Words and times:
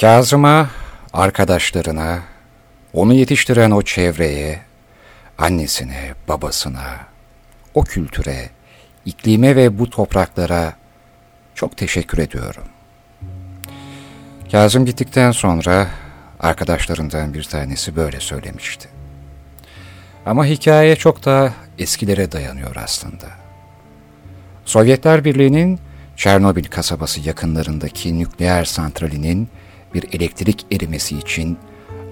Kazım'a, 0.00 0.70
arkadaşlarına, 1.12 2.22
onu 2.92 3.14
yetiştiren 3.14 3.70
o 3.70 3.82
çevreye, 3.82 4.60
annesine, 5.38 6.14
babasına, 6.28 6.96
o 7.74 7.84
kültüre, 7.84 8.50
iklime 9.04 9.56
ve 9.56 9.78
bu 9.78 9.90
topraklara 9.90 10.72
çok 11.54 11.76
teşekkür 11.76 12.18
ediyorum. 12.18 12.64
Kazım 14.52 14.86
gittikten 14.86 15.32
sonra 15.32 15.88
arkadaşlarından 16.40 17.34
bir 17.34 17.44
tanesi 17.44 17.96
böyle 17.96 18.20
söylemişti. 18.20 18.88
Ama 20.26 20.46
hikaye 20.46 20.96
çok 20.96 21.24
da 21.24 21.52
eskilere 21.78 22.32
dayanıyor 22.32 22.76
aslında. 22.76 23.26
Sovyetler 24.64 25.24
Birliği'nin 25.24 25.80
Çernobil 26.16 26.64
kasabası 26.64 27.20
yakınlarındaki 27.20 28.18
nükleer 28.18 28.64
santralinin 28.64 29.48
bir 29.94 30.04
elektrik 30.12 30.66
erimesi 30.72 31.18
için 31.18 31.58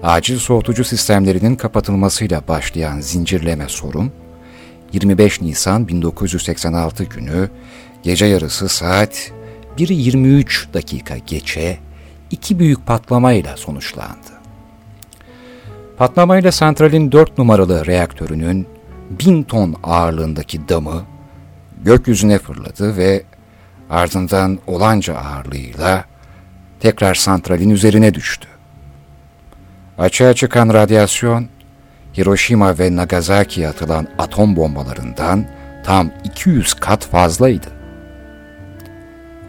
acil 0.03 0.39
soğutucu 0.39 0.83
sistemlerinin 0.83 1.55
kapatılmasıyla 1.55 2.41
başlayan 2.47 2.99
zincirleme 2.99 3.69
sorun, 3.69 4.11
25 4.93 5.41
Nisan 5.41 5.87
1986 5.87 7.03
günü 7.03 7.49
gece 8.03 8.25
yarısı 8.25 8.69
saat 8.69 9.31
1.23 9.77 10.73
dakika 10.73 11.17
geçe 11.17 11.77
iki 12.31 12.59
büyük 12.59 12.85
patlamayla 12.85 13.57
sonuçlandı. 13.57 14.37
Patlamayla 15.97 16.51
santralin 16.51 17.11
4 17.11 17.37
numaralı 17.37 17.85
reaktörünün 17.85 18.67
1000 19.09 19.43
ton 19.43 19.75
ağırlığındaki 19.83 20.69
damı 20.69 21.03
gökyüzüne 21.83 22.39
fırladı 22.39 22.97
ve 22.97 23.23
ardından 23.89 24.59
olanca 24.67 25.15
ağırlığıyla 25.15 26.05
tekrar 26.79 27.15
santralin 27.15 27.69
üzerine 27.69 28.13
düştü. 28.13 28.47
Açığa 29.97 30.33
çıkan 30.33 30.69
radyasyon, 30.73 31.47
Hiroşima 32.17 32.79
ve 32.79 32.95
Nagasaki'ye 32.95 33.67
atılan 33.67 34.07
atom 34.17 34.55
bombalarından 34.55 35.45
tam 35.83 36.11
200 36.23 36.73
kat 36.73 37.05
fazlaydı. 37.05 37.67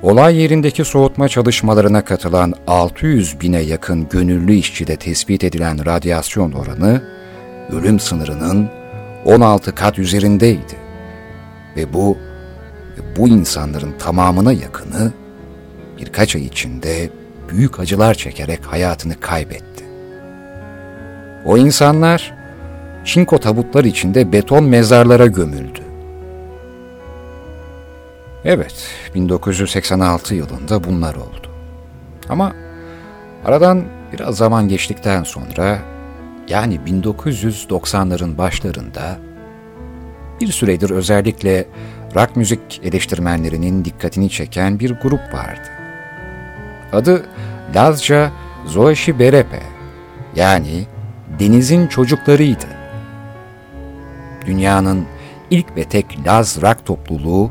Olay 0.02 0.36
yerindeki 0.36 0.84
soğutma 0.84 1.28
çalışmalarına 1.28 2.05
katılan 2.05 2.55
600 2.67 3.41
bine 3.41 3.61
yakın 3.61 4.08
gönüllü 4.08 4.55
işçide 4.55 4.97
tespit 4.97 5.45
edilen 5.45 5.86
radyasyon 5.86 6.52
oranı, 6.52 7.02
ölüm 7.72 8.00
sınırının 8.00 8.70
16 9.24 9.74
kat 9.74 9.98
üzerindeydi. 9.98 10.77
Ve 11.77 11.92
bu, 11.92 12.19
bu 13.17 13.28
insanların 13.28 13.95
tamamına 13.98 14.52
yakını 14.52 15.12
birkaç 15.98 16.36
ay 16.36 16.45
içinde 16.45 17.11
büyük 17.48 17.80
acılar 17.80 18.14
çekerek 18.14 18.66
hayatını 18.66 19.20
kaybetti. 19.20 19.84
O 21.44 21.56
insanlar 21.56 22.34
çinko 23.05 23.38
tabutlar 23.38 23.84
içinde 23.84 24.32
beton 24.32 24.64
mezarlara 24.64 25.27
gömüldü. 25.27 25.80
Evet, 28.44 28.90
1986 29.14 30.34
yılında 30.34 30.84
bunlar 30.84 31.14
oldu. 31.14 31.48
Ama 32.28 32.52
aradan 33.44 33.84
biraz 34.12 34.36
zaman 34.36 34.68
geçtikten 34.68 35.22
sonra, 35.22 35.78
yani 36.48 36.80
1990'ların 36.86 38.38
başlarında 38.38 39.18
bir 40.40 40.46
süredir 40.46 40.90
özellikle 40.90 41.66
rock 42.14 42.36
müzik 42.36 42.80
eleştirmenlerinin 42.84 43.84
dikkatini 43.84 44.30
çeken 44.30 44.80
bir 44.80 44.90
grup 44.90 45.34
vardı. 45.34 45.77
Adı 46.92 47.27
Lazca 47.75 48.31
Zoeshi 48.67 49.19
Berepe, 49.19 49.62
yani 50.36 50.86
denizin 51.39 51.86
çocuklarıydı. 51.86 52.67
Dünyanın 54.47 55.05
ilk 55.50 55.77
ve 55.77 55.84
tek 55.84 56.27
Laz 56.27 56.62
rock 56.62 56.86
topluluğu, 56.86 57.51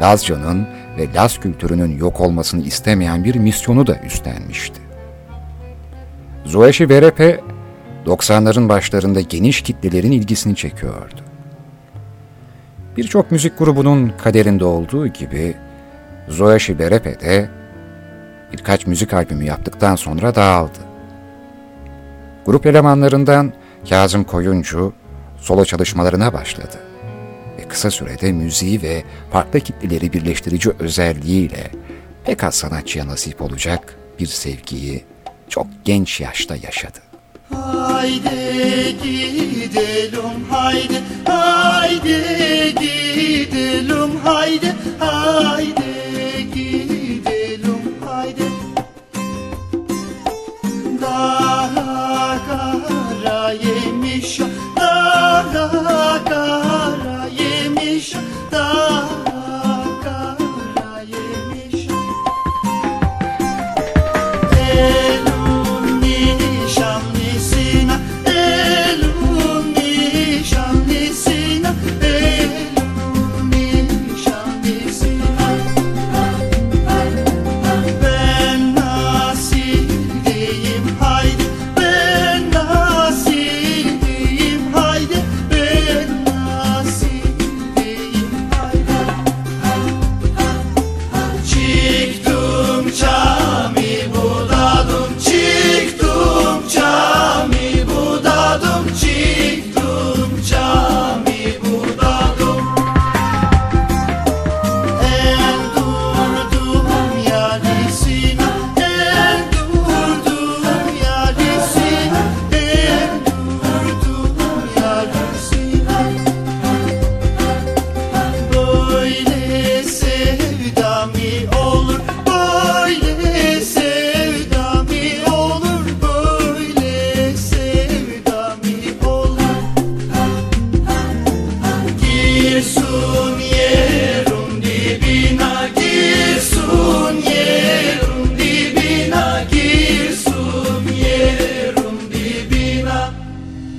Lazca'nın 0.00 0.68
ve 0.98 1.14
Laz 1.14 1.40
kültürünün 1.40 1.98
yok 1.98 2.20
olmasını 2.20 2.62
istemeyen 2.62 3.24
bir 3.24 3.34
misyonu 3.34 3.86
da 3.86 4.00
üstlenmişti. 4.00 4.80
Zoeshi 6.44 6.88
Berepe, 6.88 7.40
90'ların 8.06 8.68
başlarında 8.68 9.20
geniş 9.20 9.62
kitlelerin 9.62 10.12
ilgisini 10.12 10.56
çekiyordu. 10.56 11.20
Birçok 12.96 13.30
müzik 13.30 13.58
grubunun 13.58 14.12
kaderinde 14.22 14.64
olduğu 14.64 15.06
gibi 15.06 15.54
Zoeshi 16.28 16.78
Berepe 16.78 17.20
de 17.20 17.59
birkaç 18.52 18.86
müzik 18.86 19.14
albümü 19.14 19.44
yaptıktan 19.44 19.96
sonra 19.96 20.34
dağıldı. 20.34 20.78
Grup 22.46 22.66
elemanlarından 22.66 23.52
Kazım 23.88 24.24
Koyuncu 24.24 24.92
solo 25.38 25.64
çalışmalarına 25.64 26.32
başladı 26.32 26.76
ve 27.58 27.68
kısa 27.68 27.90
sürede 27.90 28.32
müziği 28.32 28.82
ve 28.82 29.04
farklı 29.32 29.60
kitleleri 29.60 30.12
birleştirici 30.12 30.70
özelliğiyle 30.78 31.70
pek 32.24 32.44
az 32.44 32.54
sanatçıya 32.54 33.06
nasip 33.06 33.42
olacak 33.42 33.96
bir 34.18 34.26
sevgiyi 34.26 35.04
çok 35.48 35.66
genç 35.84 36.20
yaşta 36.20 36.56
yaşadı. 36.56 36.98
Haydi 37.54 38.96
gidelim 39.02 40.44
haydi 40.50 41.02
haydi 41.24 42.74
gidelim 42.80 44.20
haydi 44.24 44.74
haydi 44.98 45.82
gidelim 46.54 46.69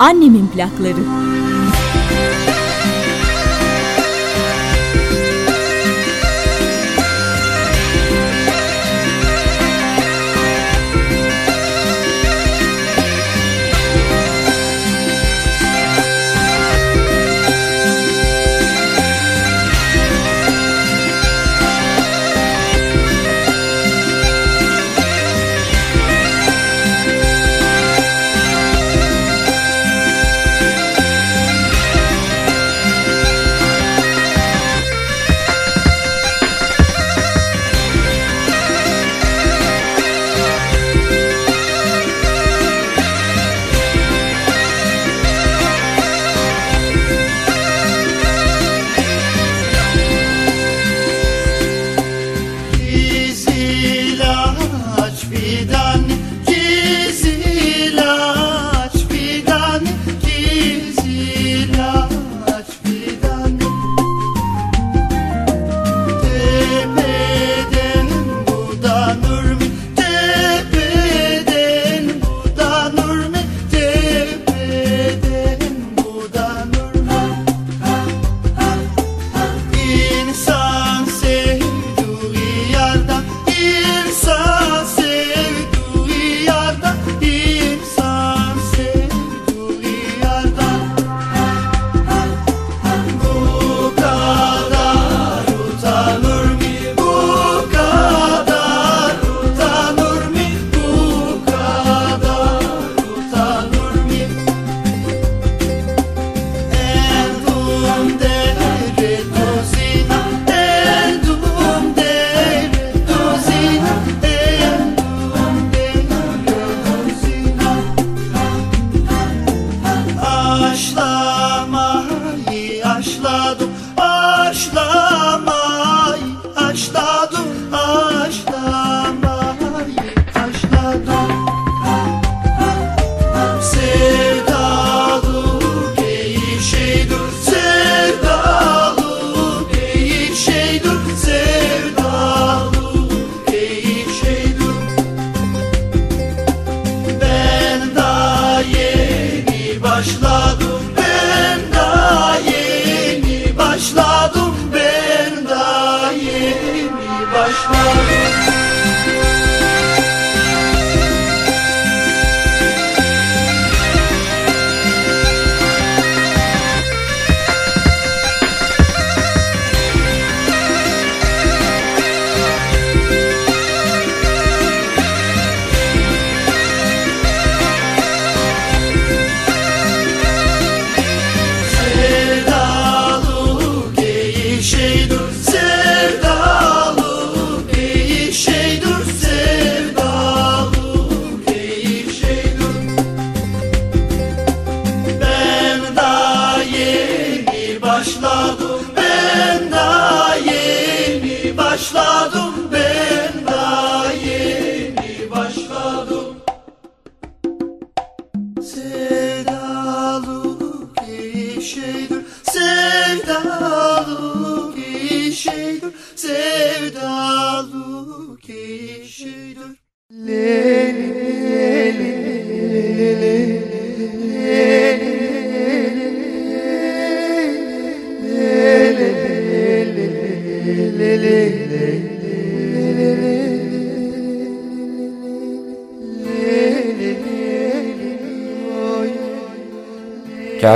Annemin 0.02 0.48
plakları. 0.48 1.04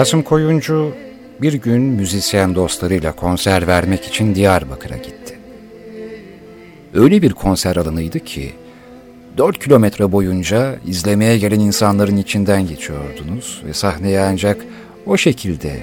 Kasım 0.06 0.24
Koyuncu 0.24 0.96
bir 1.42 1.54
gün 1.54 1.82
müzisyen 1.82 2.56
dostlarıyla 2.56 3.12
konser 3.12 3.68
vermek 3.68 4.06
için 4.08 4.36
Diyarbakır'a 4.36 4.98
gitti. 4.98 5.38
Öyle 6.94 7.22
bir 7.22 7.32
konser 7.32 7.76
alanıydı 7.76 8.20
ki 8.20 8.54
4 9.38 9.60
kilometre 9.60 10.12
boyunca 10.12 10.76
izlemeye 10.88 11.38
gelen 11.38 11.60
insanların 11.60 12.18
içinden 12.18 12.68
geçiyordunuz 12.68 13.62
ve 13.66 13.74
sahneye 13.74 14.22
ancak 14.22 14.58
o 15.06 15.18
şekilde 15.18 15.80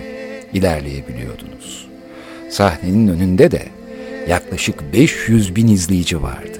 ilerleyebiliyordunuz. 0.52 1.88
Sahnenin 2.50 3.08
önünde 3.08 3.50
de 3.50 3.62
yaklaşık 4.28 4.92
500 4.92 5.56
bin 5.56 5.68
izleyici 5.68 6.22
vardı. 6.22 6.58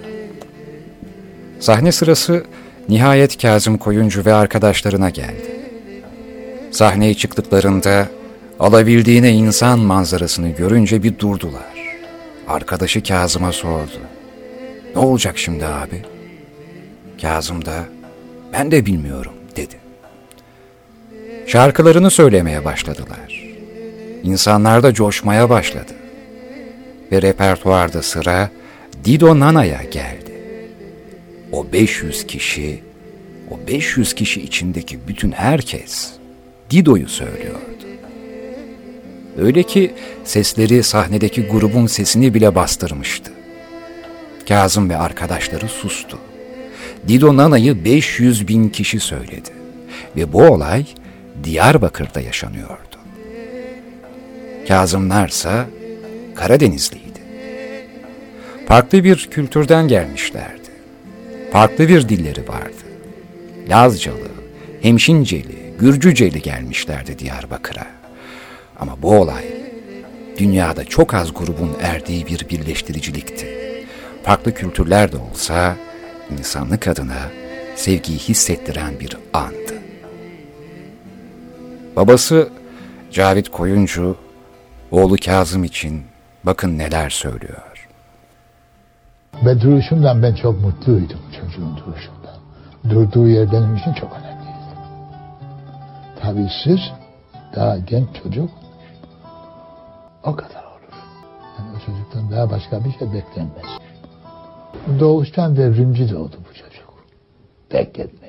Sahne 1.60 1.92
sırası 1.92 2.44
nihayet 2.88 3.42
Kazım 3.42 3.78
Koyuncu 3.78 4.24
ve 4.24 4.34
arkadaşlarına 4.34 5.10
geldi. 5.10 5.51
Sahneye 6.72 7.14
çıktıklarında 7.14 8.08
alabildiğine 8.60 9.32
insan 9.32 9.78
manzarasını 9.78 10.48
görünce 10.48 11.02
bir 11.02 11.18
durdular. 11.18 11.98
Arkadaşı 12.48 13.02
Kazım'a 13.02 13.52
sordu. 13.52 14.00
Ne 14.94 15.00
olacak 15.00 15.38
şimdi 15.38 15.66
abi? 15.66 16.02
Kazım 17.22 17.64
da 17.64 17.84
ben 18.52 18.70
de 18.70 18.86
bilmiyorum 18.86 19.32
dedi. 19.56 19.74
Şarkılarını 21.46 22.10
söylemeye 22.10 22.64
başladılar. 22.64 23.44
İnsanlar 24.22 24.82
da 24.82 24.94
coşmaya 24.94 25.50
başladı. 25.50 25.92
Ve 27.12 27.22
repertuarda 27.22 28.02
sıra 28.02 28.50
Dido 29.04 29.40
Nana'ya 29.40 29.82
geldi. 29.82 30.32
O 31.52 31.72
500 31.72 32.26
kişi, 32.26 32.82
o 33.50 33.66
500 33.68 34.14
kişi 34.14 34.42
içindeki 34.42 34.98
bütün 35.08 35.32
herkes 35.32 36.21
Dido'yu 36.72 37.08
söylüyordu. 37.08 37.86
Öyle 39.38 39.62
ki 39.62 39.94
sesleri 40.24 40.82
sahnedeki 40.82 41.46
grubun 41.46 41.86
sesini 41.86 42.34
bile 42.34 42.54
bastırmıştı. 42.54 43.32
Kazım 44.48 44.90
ve 44.90 44.96
arkadaşları 44.96 45.68
sustu. 45.68 46.18
Dido 47.08 47.36
Nana'yı 47.36 47.84
500 47.84 48.48
bin 48.48 48.68
kişi 48.68 49.00
söyledi. 49.00 49.50
Ve 50.16 50.32
bu 50.32 50.42
olay 50.42 50.84
Diyarbakır'da 51.44 52.20
yaşanıyordu. 52.20 52.96
Kazımlarsa 54.68 55.66
Karadenizliydi. 56.34 57.22
Farklı 58.68 59.04
bir 59.04 59.28
kültürden 59.30 59.88
gelmişlerdi. 59.88 60.68
Farklı 61.52 61.88
bir 61.88 62.08
dilleri 62.08 62.48
vardı. 62.48 62.82
Lazcalı, 63.68 64.28
Hemşinceli, 64.82 65.61
Gürcüceli 65.82 66.42
gelmişlerdi 66.42 67.18
Diyarbakır'a. 67.18 67.86
Ama 68.80 69.02
bu 69.02 69.20
olay 69.20 69.44
dünyada 70.38 70.84
çok 70.84 71.14
az 71.14 71.34
grubun 71.34 71.70
erdiği 71.80 72.26
bir 72.26 72.48
birleştiricilikti. 72.48 73.46
Farklı 74.22 74.54
kültürler 74.54 75.12
de 75.12 75.16
olsa 75.16 75.76
insanlık 76.38 76.88
adına 76.88 77.18
sevgiyi 77.76 78.18
hissettiren 78.18 79.00
bir 79.00 79.16
andı. 79.32 79.74
Babası 81.96 82.48
Cavit 83.10 83.48
Koyuncu, 83.48 84.16
oğlu 84.90 85.16
Kazım 85.24 85.64
için 85.64 86.02
bakın 86.44 86.78
neler 86.78 87.10
söylüyor. 87.10 87.88
Ben 89.46 89.60
duruşumdan 89.60 90.22
ben 90.22 90.34
çok 90.34 90.60
mutluydum 90.60 91.20
çocuğun 91.40 91.76
duruşundan. 91.76 92.36
durduğu 92.90 93.28
yer 93.28 93.52
benim 93.52 93.76
için 93.76 93.92
çok 93.92 94.12
önemliydi. 94.12 94.41
Tabii 96.32 96.48
siz 96.64 96.80
daha 97.56 97.78
genç 97.78 98.08
çocuk 98.22 98.50
o 100.24 100.36
kadar 100.36 100.64
olur. 100.64 100.94
Yani 101.58 101.76
o 101.76 101.86
çocuktan 101.86 102.30
daha 102.30 102.50
başka 102.50 102.84
bir 102.84 102.92
şey 102.92 103.12
beklenmez. 103.12 103.64
Doğuştan 105.00 105.56
devrimci 105.56 106.10
doğdu 106.10 106.36
bu 106.50 106.54
çocuk. 106.54 107.04
Bekletmeyle. 107.72 108.21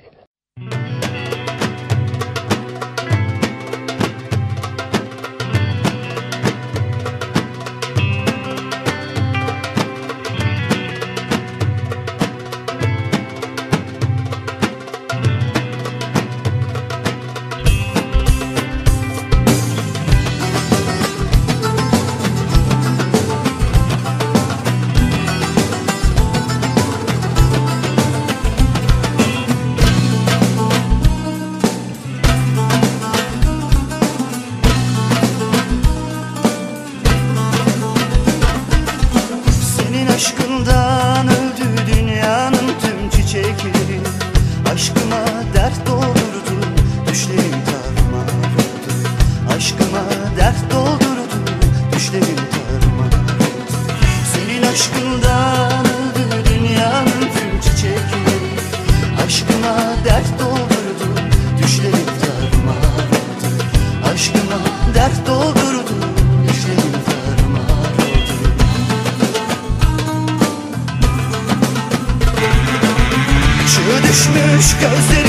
descansei. 74.64 75.23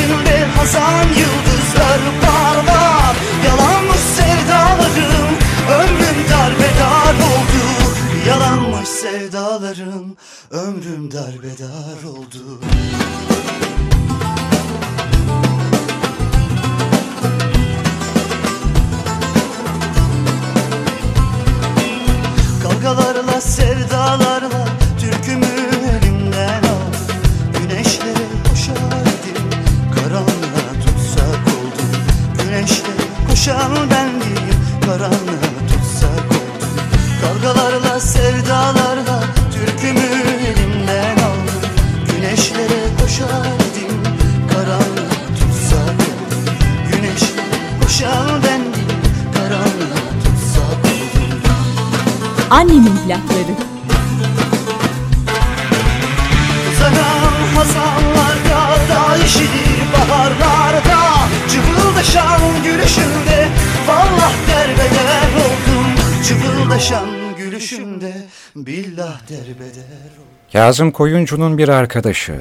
Kazım 70.65 70.91
Koyuncu'nun 70.91 71.59
bir 71.59 71.69
arkadaşı 71.69 72.41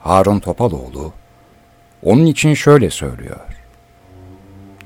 Harun 0.00 0.38
Topaloğlu 0.40 1.12
onun 2.02 2.26
için 2.26 2.54
şöyle 2.54 2.90
söylüyor. 2.90 3.40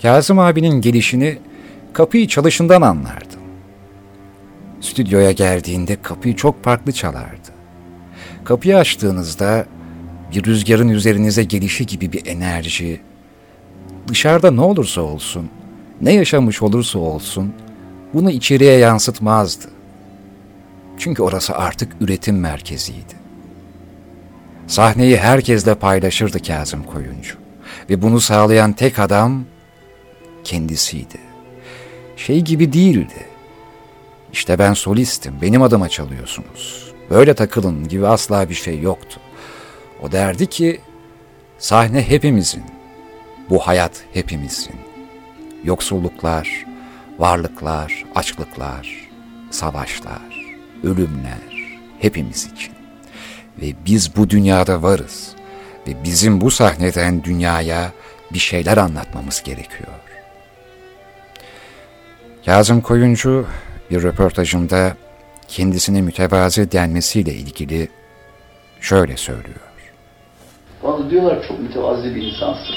Kazım 0.02 0.38
abinin 0.38 0.80
gelişini 0.80 1.38
kapıyı 1.92 2.28
çalışından 2.28 2.82
anlardım. 2.82 3.40
Stüdyoya 4.80 5.32
geldiğinde 5.32 6.02
kapıyı 6.02 6.36
çok 6.36 6.64
farklı 6.64 6.92
çalardı. 6.92 7.48
Kapıyı 8.44 8.76
açtığınızda 8.76 9.66
bir 10.34 10.44
rüzgarın 10.44 10.88
üzerinize 10.88 11.44
gelişi 11.44 11.86
gibi 11.86 12.12
bir 12.12 12.26
enerji, 12.26 13.00
dışarıda 14.08 14.50
ne 14.50 14.60
olursa 14.60 15.00
olsun, 15.00 15.50
ne 16.00 16.12
yaşamış 16.12 16.62
olursa 16.62 16.98
olsun 16.98 17.54
bunu 18.14 18.30
içeriye 18.30 18.78
yansıtmazdı. 18.78 19.81
Çünkü 21.02 21.22
orası 21.22 21.54
artık 21.54 21.92
üretim 22.00 22.40
merkeziydi. 22.40 23.14
Sahneyi 24.66 25.16
herkesle 25.16 25.74
paylaşırdı 25.74 26.42
Kazım 26.42 26.82
Koyuncu. 26.82 27.34
Ve 27.90 28.02
bunu 28.02 28.20
sağlayan 28.20 28.72
tek 28.72 28.98
adam 28.98 29.44
kendisiydi. 30.44 31.18
Şey 32.16 32.40
gibi 32.40 32.72
değildi. 32.72 33.26
İşte 34.32 34.58
ben 34.58 34.72
solistim, 34.72 35.34
benim 35.42 35.62
adıma 35.62 35.88
çalıyorsunuz. 35.88 36.92
Böyle 37.10 37.34
takılın 37.34 37.88
gibi 37.88 38.06
asla 38.06 38.48
bir 38.48 38.54
şey 38.54 38.80
yoktu. 38.80 39.20
O 40.02 40.12
derdi 40.12 40.46
ki, 40.46 40.80
sahne 41.58 42.08
hepimizin, 42.08 42.64
bu 43.50 43.58
hayat 43.58 44.04
hepimizin. 44.12 44.76
Yoksulluklar, 45.64 46.66
varlıklar, 47.18 48.04
açlıklar, 48.14 49.10
savaşlar, 49.50 50.31
ölümler 50.84 51.78
hepimiz 52.00 52.52
için. 52.52 52.72
Ve 53.62 53.66
biz 53.86 54.16
bu 54.16 54.30
dünyada 54.30 54.82
varız 54.82 55.34
ve 55.88 56.04
bizim 56.04 56.40
bu 56.40 56.50
sahneden 56.50 57.24
dünyaya 57.24 57.92
bir 58.32 58.38
şeyler 58.38 58.76
anlatmamız 58.76 59.42
gerekiyor. 59.42 59.88
Kazım 62.46 62.80
Koyuncu 62.80 63.46
bir 63.90 64.02
röportajında 64.02 64.96
kendisine 65.48 66.02
mütevazi 66.02 66.72
denmesiyle 66.72 67.34
ilgili 67.34 67.88
şöyle 68.80 69.16
söylüyor. 69.16 69.60
Bana 70.82 71.10
diyorlar 71.10 71.48
çok 71.48 71.60
mütevazi 71.60 72.14
bir 72.14 72.22
insansın. 72.22 72.74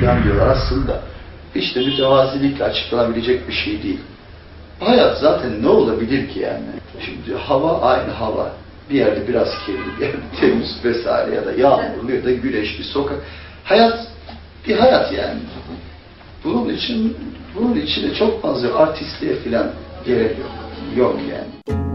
Falan 0.00 0.24
diyorlar 0.24 0.46
aslında. 0.48 1.02
İşte 1.54 1.80
mütevazilikle 1.80 2.64
açıklanabilecek 2.64 3.48
bir 3.48 3.52
şey 3.52 3.82
değil. 3.82 4.00
Hayat 4.84 5.18
zaten 5.18 5.62
ne 5.62 5.68
olabilir 5.68 6.28
ki 6.28 6.40
yani? 6.40 6.64
Şimdi 7.04 7.38
hava 7.38 7.80
aynı 7.80 8.10
hava. 8.12 8.52
Bir 8.90 8.94
yerde 8.94 9.28
biraz 9.28 9.48
kirli, 9.66 9.96
bir 9.96 10.06
yerde 10.06 10.16
temiz 10.40 10.84
vesaire 10.84 11.34
ya 11.34 11.46
da 11.46 11.52
yağmurlu 11.52 12.12
ya 12.12 12.24
da 12.24 12.32
güneşli 12.32 12.84
sokak. 12.84 13.18
Hayat 13.64 14.06
bir 14.68 14.76
hayat 14.76 15.12
yani. 15.12 15.40
Bunun 16.44 16.68
için 16.68 17.16
bunun 17.54 17.74
içinde 17.74 18.14
çok 18.14 18.42
fazla 18.42 18.78
artistliğe 18.78 19.36
falan 19.36 19.70
gerek 20.06 20.38
yok. 20.38 20.50
Yok 20.96 21.16
yani. 21.30 21.91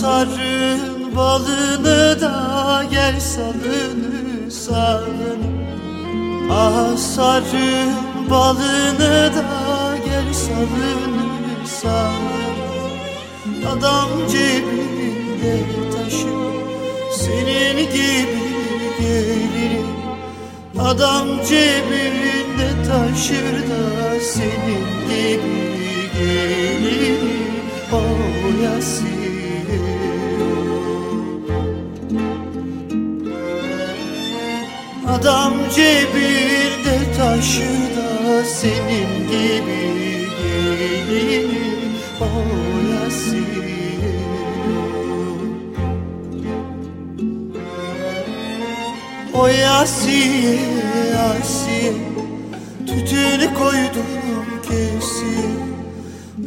Asarın 0.00 1.16
balını 1.16 2.20
da 2.20 2.84
gel 2.90 3.20
salını 3.20 4.50
salını 4.50 5.34
Asarın 6.52 7.92
balını 8.30 9.30
da 9.36 9.96
gel 10.04 10.34
salını 10.34 11.66
salını 11.66 12.40
Adam 13.72 14.08
cebinde 14.32 15.60
taşır 15.92 16.28
senin 17.12 17.76
gibi 17.76 18.40
gelir. 19.00 19.84
Adam 20.78 21.28
cebinde 21.48 22.82
taşır 22.88 23.54
da 23.70 24.20
senin 24.20 24.86
gibi 25.08 26.10
gelir. 26.18 27.20
O 27.92 28.02
yasin 28.64 29.09
Adam 35.30 35.54
cebinde 35.74 37.12
taşır 37.16 37.96
da 37.96 38.44
senin 38.44 39.28
gibi 39.28 40.28
gelir 40.42 41.46
O 42.20 42.24
yasin 42.92 43.46
O 49.34 49.44
Asiye, 49.80 50.58
Asiye 51.40 51.92
Tütünü 52.86 53.54
koydum 53.54 54.46
kesiye. 54.62 55.50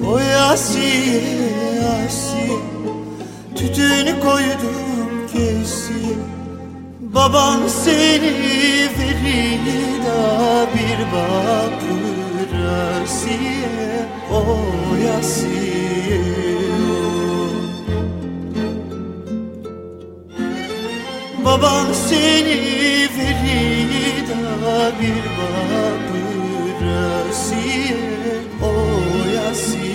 O 0.08 0.16
Asiye, 0.52 1.22
Asiye 2.06 2.60
Tütünü 3.56 4.20
koydum 4.20 5.28
kesiye 5.34 6.33
Baban 7.15 7.67
seni 7.67 8.34
verir 8.98 9.60
bir 10.74 11.00
bakır 11.13 12.53
Asiye 13.03 14.08
O 14.32 14.58
Asiye 15.20 16.24
Baban 21.46 21.93
seni 21.93 22.58
verir 23.17 24.27
bir 25.01 25.24
bakır 25.38 26.86
Asiye 27.29 27.98
O 28.63 28.74
Asiye 29.51 29.93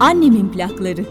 Annemin 0.00 0.48
plakları. 0.48 1.04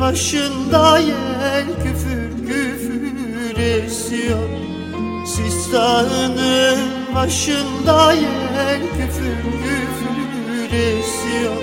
Başında 0.00 0.98
yel 0.98 1.64
küfür 1.82 2.46
küfür 2.46 3.56
esiyor. 3.58 4.48
Sistanın 5.26 6.38
başında 7.14 8.12
yel 8.12 8.80
küfür 8.80 9.36
küfür 9.64 10.76
esiyor. 10.76 11.56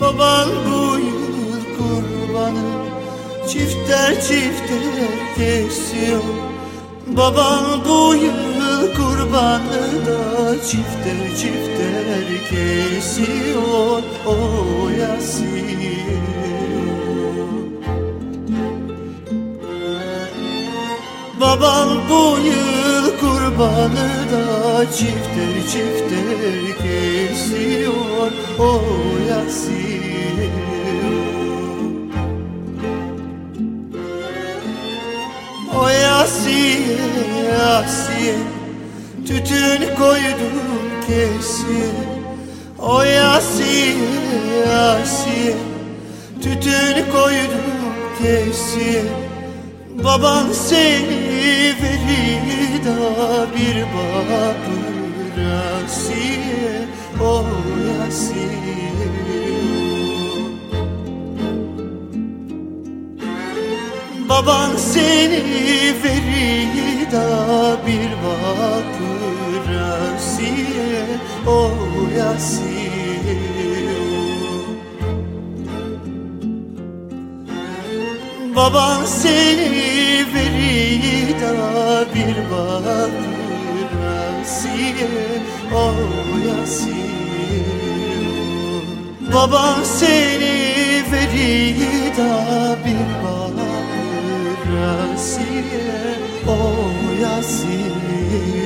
Baban 0.00 0.48
bu 0.66 0.98
yıl 0.98 1.76
kurbanı 1.78 2.72
çifter 3.48 4.14
çifter 4.14 5.36
kesiyor. 5.36 6.22
Baban 7.06 7.64
bu 7.88 8.14
yıl 8.14 8.94
kurbanı 8.94 10.06
da 10.06 10.54
çifter 10.62 11.36
çifter 11.36 12.48
kesiyor. 12.50 14.02
O 14.26 14.36
Yasin 15.00 15.62
Baban 21.52 21.88
bu 22.10 22.38
yıl 22.46 23.18
kurbanı 23.20 24.10
da 24.32 24.84
çifter 24.92 25.54
çifter 25.72 26.78
kesiyor 26.82 28.32
O 28.58 28.80
Yasin. 29.28 30.52
O 35.74 35.84
Asiye, 36.22 36.98
Asiye 37.62 38.34
Tütün 39.26 39.96
koydum 39.96 40.58
kesiye 41.06 41.90
O 42.78 42.98
Asiye, 42.98 43.94
Asiye 44.72 45.56
Tütün 46.42 47.12
koydum 47.12 47.72
kesiye 48.18 49.02
Baban 50.04 50.52
seni 50.52 51.21
verir 51.82 52.84
da 52.84 53.46
bir 53.54 53.82
bakır 53.82 55.36
Asiye 55.84 56.88
O 57.20 57.44
Asiye 58.08 58.92
Baban 64.28 64.76
seni 64.76 65.42
verir 66.04 67.12
da 67.12 67.76
bir 67.86 68.10
bakır 68.24 69.74
Asiye 70.14 71.04
O 71.46 71.70
Asiye 72.34 73.38
Baban 78.56 79.04
seni 79.04 80.11
da 81.42 82.04
bir 82.14 82.36
bakır 82.50 83.90
Asiye 84.42 85.08
O 85.74 85.94
Asiye 86.62 87.64
Baban 89.34 89.82
seni 89.82 91.02
verir 91.12 92.16
da 92.16 92.76
bir 92.84 93.08
bakır 93.24 94.72
Asiye 95.14 96.18
O 96.48 96.60
Asiye 97.38 98.61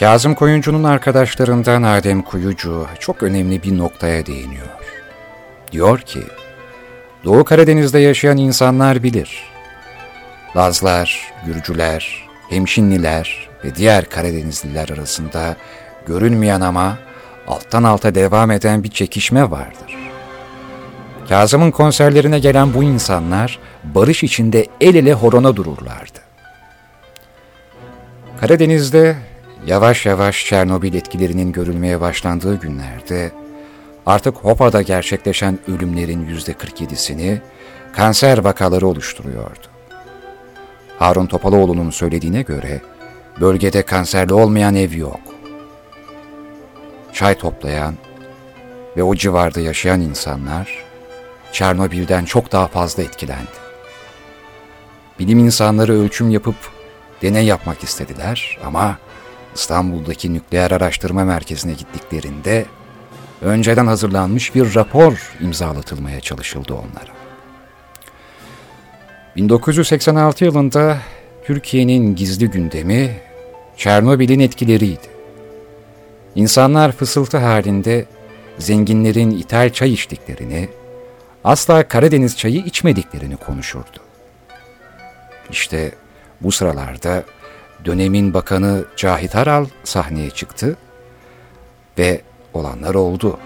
Kazım 0.00 0.34
Koyuncu'nun 0.34 0.84
arkadaşlarından 0.84 1.82
Adem 1.82 2.22
Kuyucu 2.22 2.86
çok 2.98 3.22
önemli 3.22 3.62
bir 3.62 3.78
noktaya 3.78 4.26
değiniyor. 4.26 4.66
Diyor 5.72 5.98
ki, 5.98 6.20
Doğu 7.24 7.44
Karadeniz'de 7.44 7.98
yaşayan 7.98 8.36
insanlar 8.36 9.02
bilir. 9.02 9.42
Lazlar, 10.56 11.32
Gürcüler, 11.46 12.28
Hemşinliler 12.48 13.48
ve 13.64 13.74
diğer 13.74 14.04
Karadenizliler 14.04 14.88
arasında 14.88 15.56
görünmeyen 16.06 16.60
ama 16.60 16.98
alttan 17.48 17.82
alta 17.82 18.14
devam 18.14 18.50
eden 18.50 18.84
bir 18.84 18.90
çekişme 18.90 19.50
vardır. 19.50 19.96
Kazım'ın 21.28 21.70
konserlerine 21.70 22.38
gelen 22.38 22.74
bu 22.74 22.82
insanlar 22.82 23.58
barış 23.84 24.24
içinde 24.24 24.66
el 24.80 24.94
ele 24.94 25.12
horona 25.12 25.56
dururlardı. 25.56 26.18
Karadeniz'de 28.40 29.16
yavaş 29.66 30.06
yavaş 30.06 30.46
Çernobil 30.46 30.94
etkilerinin 30.94 31.52
görülmeye 31.52 32.00
başlandığı 32.00 32.60
günlerde 32.60 33.32
artık 34.06 34.36
Hopa'da 34.36 34.82
gerçekleşen 34.82 35.58
ölümlerin 35.68 36.26
yüzde 36.26 36.52
47'sini 36.52 37.38
kanser 37.92 38.38
vakaları 38.38 38.86
oluşturuyordu. 38.86 39.66
Harun 40.98 41.26
Topaloğlu'nun 41.26 41.90
söylediğine 41.90 42.42
göre 42.42 42.80
bölgede 43.40 43.82
kanserli 43.82 44.34
olmayan 44.34 44.74
ev 44.74 44.92
yok. 44.92 45.20
Çay 47.12 47.38
toplayan 47.38 47.94
ve 48.96 49.02
o 49.02 49.14
civarda 49.14 49.60
yaşayan 49.60 50.00
insanlar 50.00 50.84
Çernobil'den 51.52 52.24
çok 52.24 52.52
daha 52.52 52.66
fazla 52.66 53.02
etkilendi. 53.02 53.58
Bilim 55.18 55.38
insanları 55.38 55.92
ölçüm 55.92 56.30
yapıp 56.30 56.56
deney 57.22 57.46
yapmak 57.46 57.84
istediler 57.84 58.58
ama 58.64 58.98
İstanbul'daki 59.54 60.34
nükleer 60.34 60.70
araştırma 60.70 61.24
merkezine 61.24 61.72
gittiklerinde 61.72 62.66
önceden 63.42 63.86
hazırlanmış 63.86 64.54
bir 64.54 64.74
rapor 64.74 65.32
imzalatılmaya 65.40 66.20
çalışıldı 66.20 66.74
onlara. 66.74 67.18
1986 69.36 70.44
yılında 70.44 70.98
Türkiye'nin 71.44 72.16
gizli 72.16 72.50
gündemi 72.50 73.16
Çernobil'in 73.76 74.40
etkileriydi. 74.40 75.08
İnsanlar 76.34 76.92
fısıltı 76.92 77.36
halinde 77.38 78.06
zenginlerin 78.58 79.30
ithal 79.30 79.70
çay 79.70 79.92
içtiklerini, 79.92 80.68
asla 81.44 81.88
Karadeniz 81.88 82.36
çayı 82.36 82.58
içmediklerini 82.58 83.36
konuşurdu. 83.36 83.98
İşte 85.50 85.92
bu 86.40 86.52
sıralarda 86.52 87.24
dönemin 87.84 88.34
bakanı 88.34 88.84
Cahit 88.96 89.36
Aral 89.36 89.66
sahneye 89.84 90.30
çıktı 90.30 90.76
ve 91.98 92.20
olanlar 92.54 92.94
oldu. 92.94 93.38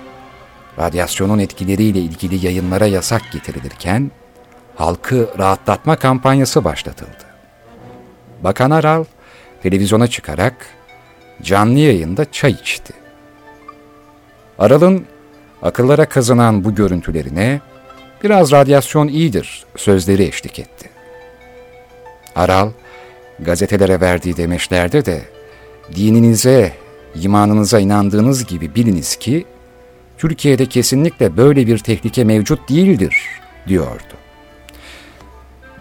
Radyasyonun 0.79 1.39
etkileriyle 1.39 1.99
ilgili 1.99 2.47
yayınlara 2.47 2.87
yasak 2.87 3.23
getirilirken 3.33 4.11
halkı 4.77 5.29
rahatlatma 5.39 5.97
kampanyası 5.97 6.65
başlatıldı. 6.65 7.25
Bakan 8.45 8.71
Aral 8.71 9.05
televizyona 9.63 10.07
çıkarak 10.07 10.67
canlı 11.43 11.79
yayında 11.79 12.33
çay 12.33 12.53
içti. 12.53 12.93
Aral'ın 14.59 15.07
akıllara 15.63 16.09
kazınan 16.09 16.65
bu 16.65 16.75
görüntülerine 16.75 17.61
biraz 18.25 18.53
radyasyon 18.53 19.09
iyidir 19.09 19.65
sözleri 19.77 20.23
eşlik 20.23 20.59
etti. 20.59 20.91
Aral, 22.37 22.71
gazetelere 23.45 24.01
verdiği 24.01 24.37
demeçlerde 24.37 25.05
de 25.05 25.23
dininize, 25.97 26.73
imanınıza 27.15 27.81
inandığınız 27.81 28.47
gibi 28.47 28.75
biliniz 28.75 29.17
ki 29.17 29.45
Türkiye'de 30.19 30.67
kesinlikle 30.67 31.37
böyle 31.37 31.67
bir 31.67 31.79
tehlike 31.79 32.25
mevcut 32.25 32.69
değildir 32.69 33.17
diyordu. 33.69 34.15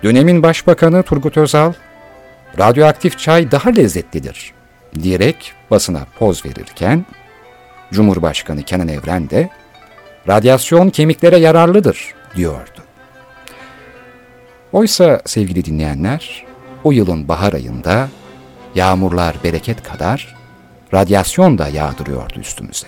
Dönemin 0.04 0.44
başbakanı 0.44 1.04
Turgut 1.04 1.38
Özal, 1.38 1.74
radyoaktif 2.60 3.20
çay 3.20 3.52
daha 3.52 3.70
lezzetlidir 3.70 4.54
diyerek 5.04 5.54
basına 5.72 6.06
poz 6.20 6.46
verirken, 6.46 7.06
Cumhurbaşkanı 7.92 8.64
Kenan 8.64 8.88
Evren 8.88 9.30
de 9.30 9.50
radyasyon 10.28 10.90
kemiklere 10.90 11.38
yararlıdır 11.38 12.14
diyordu. 12.36 12.82
Oysa 14.72 15.22
sevgili 15.26 15.66
dinleyenler, 15.66 16.46
o 16.84 16.92
yılın 16.92 17.28
bahar 17.28 17.54
ayında 17.54 18.10
yağmurlar 18.76 19.36
bereket 19.44 19.84
kadar 19.84 20.36
radyasyon 20.94 21.58
da 21.58 21.68
yağdırıyordu 21.68 22.40
üstümüze. 22.40 22.88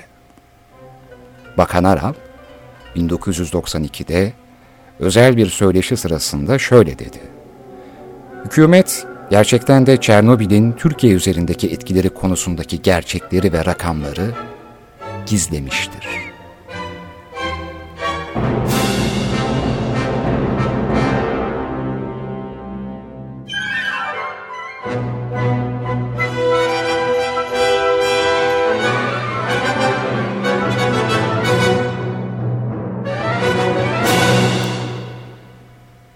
Bakan 1.57 1.83
Aral, 1.83 2.13
1992'de 2.95 4.33
özel 4.99 5.37
bir 5.37 5.47
söyleşi 5.47 5.97
sırasında 5.97 6.59
şöyle 6.59 6.99
dedi. 6.99 7.21
Hükümet 8.45 9.07
gerçekten 9.29 9.85
de 9.85 9.97
Çernobil'in 9.97 10.71
Türkiye 10.71 11.13
üzerindeki 11.13 11.67
etkileri 11.67 12.09
konusundaki 12.09 12.81
gerçekleri 12.81 13.53
ve 13.53 13.65
rakamları 13.65 14.31
gizlemiştir. 15.25 16.32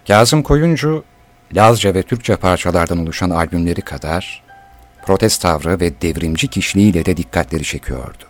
Kazım 0.08 0.44
Koyuncu, 0.44 1.04
Lazca 1.56 1.94
ve 1.94 2.04
Türkçe 2.04 2.36
parçalardan 2.36 2.98
oluşan 2.98 3.30
albümleri 3.30 3.82
kadar 3.82 4.44
protest 5.06 5.42
tavrı 5.42 5.80
ve 5.80 6.02
devrimci 6.02 6.48
kişiliğiyle 6.48 7.06
de 7.06 7.18
dikkatleri 7.18 7.64
çekiyordu. 7.64 8.24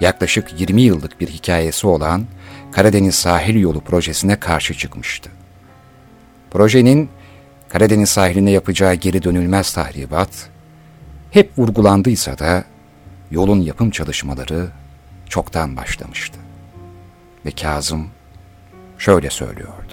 Yaklaşık 0.00 0.60
20 0.60 0.82
yıllık 0.82 1.20
bir 1.20 1.28
hikayesi 1.28 1.86
olan 1.86 2.26
Karadeniz 2.72 3.14
Sahil 3.14 3.60
Yolu 3.60 3.80
projesine 3.80 4.40
karşı 4.40 4.74
çıkmıştı. 4.74 5.30
Projenin 6.50 7.10
Karadeniz 7.68 8.08
sahiline 8.08 8.50
yapacağı 8.50 8.94
geri 8.94 9.22
dönülmez 9.22 9.72
tahribat 9.72 10.48
hep 11.30 11.58
vurgulandıysa 11.58 12.38
da 12.38 12.64
yolun 13.30 13.60
yapım 13.60 13.90
çalışmaları 13.90 14.68
çoktan 15.28 15.76
başlamıştı. 15.76 16.38
Ve 17.46 17.50
Kazım 17.50 18.08
şöyle 18.98 19.30
söylüyordu. 19.30 19.85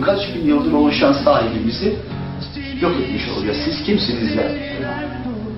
Kaç 0.00 0.20
bin 0.34 0.48
yıldır 0.48 0.72
oluşan 0.72 1.12
sahilimizi 1.12 1.94
yok 2.80 2.92
etmiş 3.02 3.22
oluyor. 3.36 3.54
Siz 3.64 3.84
kimsiniz 3.86 4.34
ya? 4.34 4.44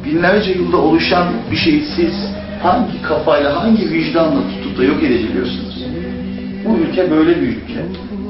Binlerce 0.04 0.50
yılda 0.50 0.76
oluşan 0.76 1.28
bir 1.50 1.56
şeyi 1.56 1.82
siz 1.96 2.14
hangi 2.62 3.02
kafayla, 3.02 3.62
hangi 3.62 3.90
vicdanla 3.90 4.40
tutup 4.50 4.78
da 4.78 4.84
yok 4.84 5.02
edebiliyorsunuz? 5.02 5.84
Bu 6.64 6.78
ülke 6.78 7.10
böyle 7.10 7.42
bir 7.42 7.46
ülke. 7.46 7.82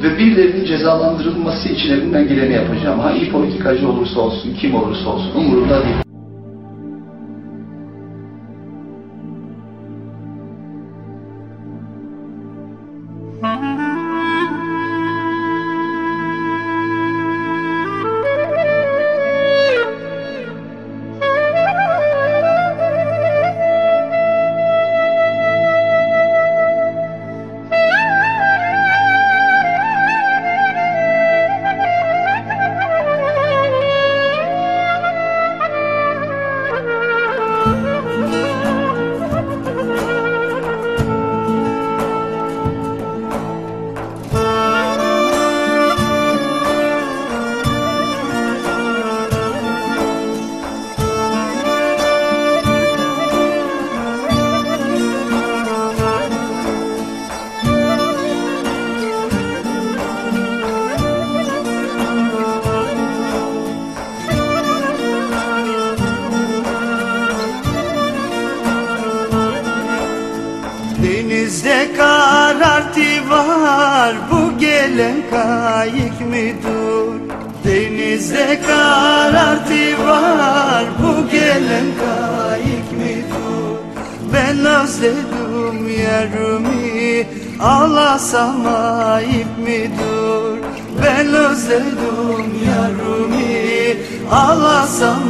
Ve 0.03 0.19
birilerinin 0.19 0.65
cezalandırılması 0.65 1.69
için 1.69 1.93
elimden 1.93 2.29
geleni 2.29 2.53
yapacağım. 2.53 3.01
Hangi 3.01 3.31
politikacı 3.33 3.89
olursa 3.89 4.21
olsun, 4.21 4.55
kim 4.61 4.75
olursa 4.75 5.09
olsun 5.09 5.35
umurumda 5.35 5.85
değil. 5.85 6.08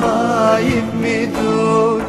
anlayıp 0.04 0.94
mi 1.00 1.30
dur 1.34 2.00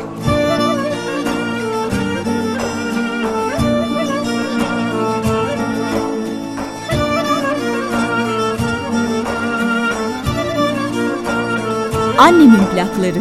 Annemin 12.17 12.65
plakları. 12.73 13.19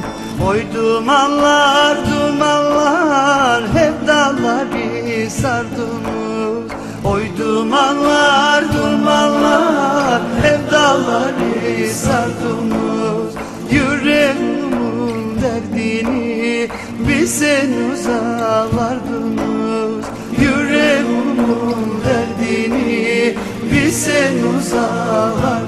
Oy 0.49 0.63
dumanlar 0.75 1.97
dumanlar 2.07 3.63
hep 3.75 4.07
dalları 4.07 5.31
sardınız 5.31 6.73
Oy 7.05 7.23
dumanlar 7.39 8.65
dumanlar 8.75 10.23
hep 10.43 10.73
dalları 10.73 11.91
sardınız 11.95 13.35
Yüreğim 13.71 14.58
bilseniz 17.29 18.07
ağlardınız 18.07 20.05
Yüreğimin 20.41 22.01
derdini 22.05 23.35
bilseniz 23.73 24.73
ağlardınız 24.75 25.68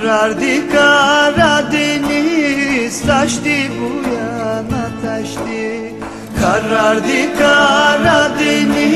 Karardı 0.00 0.70
Karadeniz 0.72 1.82
taştı 3.06 3.56
bu 3.80 3.88
yana 4.14 4.84
taştı. 5.02 5.62
Karardı 6.40 7.20
Karadeniz 7.38 8.88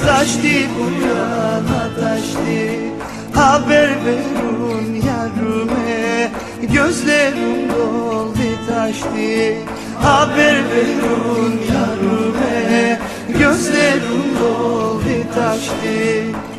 taştı 0.00 0.54
bu 0.78 0.84
yana 1.06 1.82
taştı. 2.00 2.60
Haber 3.34 3.90
verun 4.04 4.86
yarime 4.94 6.30
gözlerim 6.72 7.60
doldu 7.70 8.48
taştı. 8.68 9.32
Haber 10.02 10.54
verun 10.54 11.54
yarime 11.72 13.00
gözlerim 13.38 14.24
doldu 14.40 15.14
taştı 15.34 16.51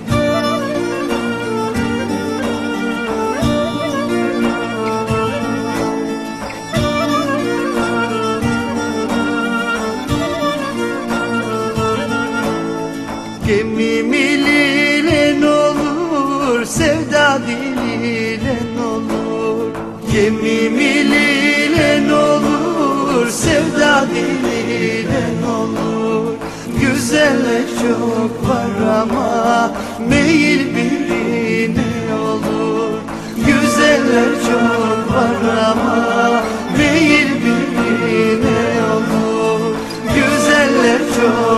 olur. 20.14 20.22
Gemimi 20.22 21.12
lilen 21.12 22.10
olur, 22.10 23.30
sevda 23.30 24.06
dililen 24.16 25.44
olur. 25.44 26.34
Güzeller 26.82 27.64
çok 27.82 28.50
var 28.50 29.02
ama 29.02 29.72
meyil 30.10 30.76
birine 30.76 32.16
olur. 32.16 33.00
Güzeller 33.38 34.32
çok 34.46 35.16
var 35.16 35.66
ama 35.72 36.44
meyil 36.78 37.30
birine 37.36 38.60
olur. 38.94 39.76
Güzeller 40.16 41.00
çok 41.16 41.53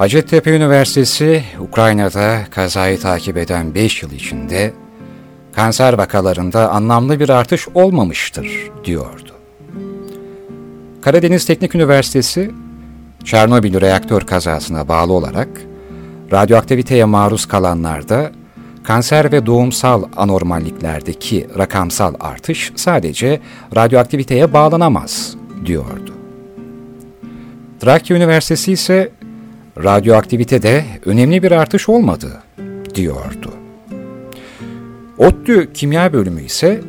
Hacettepe 0.00 0.56
Üniversitesi, 0.56 1.42
Ukrayna'da 1.58 2.38
kazayı 2.50 3.00
takip 3.00 3.36
eden 3.36 3.74
5 3.74 4.02
yıl 4.02 4.12
içinde 4.12 4.72
kanser 5.52 5.92
vakalarında 5.92 6.70
anlamlı 6.70 7.20
bir 7.20 7.28
artış 7.28 7.68
olmamıştır, 7.68 8.70
diyordu. 8.84 9.32
Karadeniz 11.02 11.46
Teknik 11.46 11.74
Üniversitesi, 11.74 12.50
Çernobil 13.24 13.80
reaktör 13.80 14.20
kazasına 14.20 14.88
bağlı 14.88 15.12
olarak 15.12 15.48
radyoaktiviteye 16.32 17.04
maruz 17.04 17.46
kalanlarda 17.46 18.32
kanser 18.82 19.32
ve 19.32 19.46
doğumsal 19.46 20.04
anormalliklerdeki 20.16 21.48
rakamsal 21.58 22.14
artış 22.20 22.72
sadece 22.76 23.40
radyoaktiviteye 23.76 24.52
bağlanamaz, 24.52 25.34
diyordu. 25.66 26.14
Trakya 27.80 28.16
Üniversitesi 28.16 28.72
ise 28.72 29.12
radyoaktivitede 29.84 30.84
önemli 31.04 31.42
bir 31.42 31.52
artış 31.52 31.88
olmadı, 31.88 32.42
diyordu. 32.94 33.54
ODTÜ 35.18 35.72
Kimya 35.72 36.12
Bölümü 36.12 36.42
ise 36.42 36.80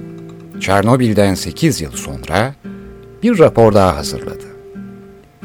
Çernobil'den 0.59 1.33
8 1.33 1.81
yıl 1.81 1.91
sonra 1.91 2.55
bir 3.23 3.39
rapor 3.39 3.73
daha 3.73 3.95
hazırladı. 3.95 4.45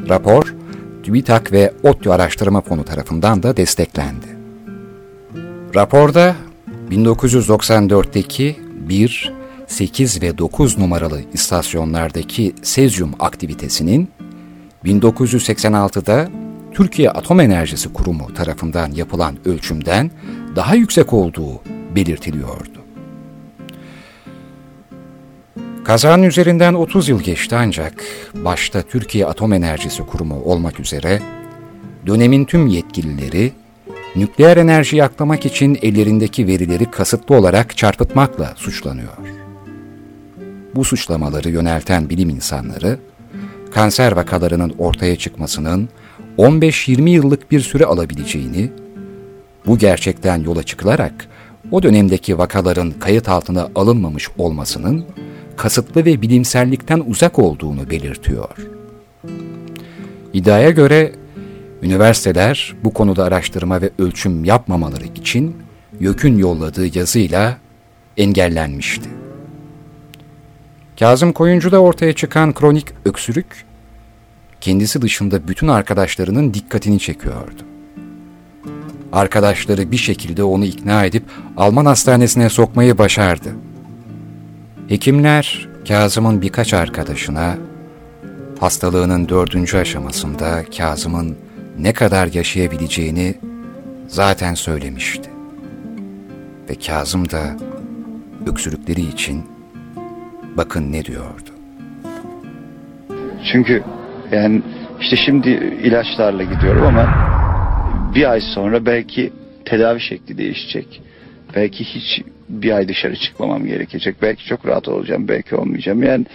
Rapor, 0.08 0.54
TÜBİTAK 1.02 1.52
ve 1.52 1.72
ODTÜ 1.82 2.10
Araştırma 2.10 2.60
Fonu 2.60 2.84
tarafından 2.84 3.42
da 3.42 3.56
desteklendi. 3.56 4.26
Raporda 5.74 6.36
1994'teki 6.90 8.56
1, 8.88 9.32
8 9.66 10.22
ve 10.22 10.38
9 10.38 10.78
numaralı 10.78 11.20
istasyonlardaki 11.32 12.54
sezyum 12.62 13.12
aktivitesinin 13.18 14.10
1986'da 14.84 16.28
Türkiye 16.76 17.10
Atom 17.10 17.40
Enerjisi 17.40 17.92
Kurumu 17.92 18.34
tarafından 18.34 18.90
yapılan 18.90 19.36
ölçümden 19.44 20.10
daha 20.56 20.74
yüksek 20.74 21.12
olduğu 21.12 21.62
belirtiliyordu. 21.94 22.78
Kazanın 25.84 26.22
üzerinden 26.22 26.74
30 26.74 27.08
yıl 27.08 27.20
geçti 27.20 27.56
ancak 27.58 28.04
başta 28.34 28.82
Türkiye 28.82 29.26
Atom 29.26 29.52
Enerjisi 29.52 30.02
Kurumu 30.02 30.42
olmak 30.42 30.80
üzere 30.80 31.22
dönemin 32.06 32.44
tüm 32.44 32.66
yetkilileri 32.66 33.52
nükleer 34.16 34.56
enerjiyi 34.56 35.04
aklamak 35.04 35.46
için 35.46 35.78
ellerindeki 35.82 36.46
verileri 36.46 36.90
kasıtlı 36.90 37.36
olarak 37.36 37.76
çarpıtmakla 37.76 38.52
suçlanıyor. 38.56 39.16
Bu 40.74 40.84
suçlamaları 40.84 41.50
yönelten 41.50 42.08
bilim 42.08 42.28
insanları, 42.28 42.98
kanser 43.70 44.12
vakalarının 44.12 44.74
ortaya 44.78 45.16
çıkmasının 45.16 45.88
15-20 46.38 47.08
yıllık 47.08 47.50
bir 47.50 47.60
süre 47.60 47.84
alabileceğini, 47.84 48.70
bu 49.66 49.78
gerçekten 49.78 50.42
yola 50.42 50.62
çıkılarak 50.62 51.28
o 51.70 51.82
dönemdeki 51.82 52.38
vakaların 52.38 52.90
kayıt 52.90 53.28
altına 53.28 53.68
alınmamış 53.74 54.28
olmasının 54.38 55.04
kasıtlı 55.56 56.04
ve 56.04 56.22
bilimsellikten 56.22 57.02
uzak 57.06 57.38
olduğunu 57.38 57.90
belirtiyor. 57.90 58.50
İddiaya 60.32 60.70
göre 60.70 61.12
üniversiteler 61.82 62.74
bu 62.84 62.92
konuda 62.92 63.24
araştırma 63.24 63.82
ve 63.82 63.90
ölçüm 63.98 64.44
yapmamaları 64.44 65.04
için 65.04 65.56
YÖK'ün 66.00 66.38
yolladığı 66.38 66.98
yazıyla 66.98 67.56
engellenmişti. 68.16 69.08
Kazım 70.98 71.32
Koyuncu'da 71.32 71.82
ortaya 71.82 72.12
çıkan 72.12 72.52
kronik 72.52 72.86
öksürük, 73.04 73.64
kendisi 74.66 75.02
dışında 75.02 75.48
bütün 75.48 75.68
arkadaşlarının 75.68 76.54
dikkatini 76.54 76.98
çekiyordu. 76.98 77.62
Arkadaşları 79.12 79.92
bir 79.92 79.96
şekilde 79.96 80.42
onu 80.42 80.64
ikna 80.64 81.04
edip 81.04 81.24
Alman 81.56 81.86
hastanesine 81.86 82.48
sokmayı 82.48 82.98
başardı. 82.98 83.48
Hekimler 84.88 85.68
Kazım'ın 85.88 86.42
birkaç 86.42 86.74
arkadaşına 86.74 87.56
hastalığının 88.60 89.28
dördüncü 89.28 89.76
aşamasında 89.76 90.64
Kazım'ın 90.76 91.36
ne 91.78 91.92
kadar 91.92 92.26
yaşayabileceğini 92.26 93.34
zaten 94.08 94.54
söylemişti. 94.54 95.30
Ve 96.70 96.74
Kazım 96.74 97.30
da 97.30 97.56
öksürükleri 98.46 99.00
için 99.00 99.44
bakın 100.56 100.92
ne 100.92 101.04
diyordu. 101.04 101.50
Çünkü 103.52 103.84
yani 104.32 104.62
işte 105.00 105.16
şimdi 105.16 105.48
ilaçlarla 105.82 106.42
gidiyorum 106.42 106.86
ama 106.86 107.36
bir 108.14 108.30
ay 108.30 108.40
sonra 108.40 108.86
belki 108.86 109.32
tedavi 109.64 110.00
şekli 110.00 110.38
değişecek. 110.38 111.02
Belki 111.56 111.84
hiç 111.84 112.22
bir 112.48 112.72
ay 112.72 112.88
dışarı 112.88 113.16
çıkmamam 113.16 113.66
gerekecek. 113.66 114.16
Belki 114.22 114.44
çok 114.44 114.66
rahat 114.66 114.88
olacağım, 114.88 115.28
belki 115.28 115.56
olmayacağım. 115.56 116.02
Yani 116.02 116.26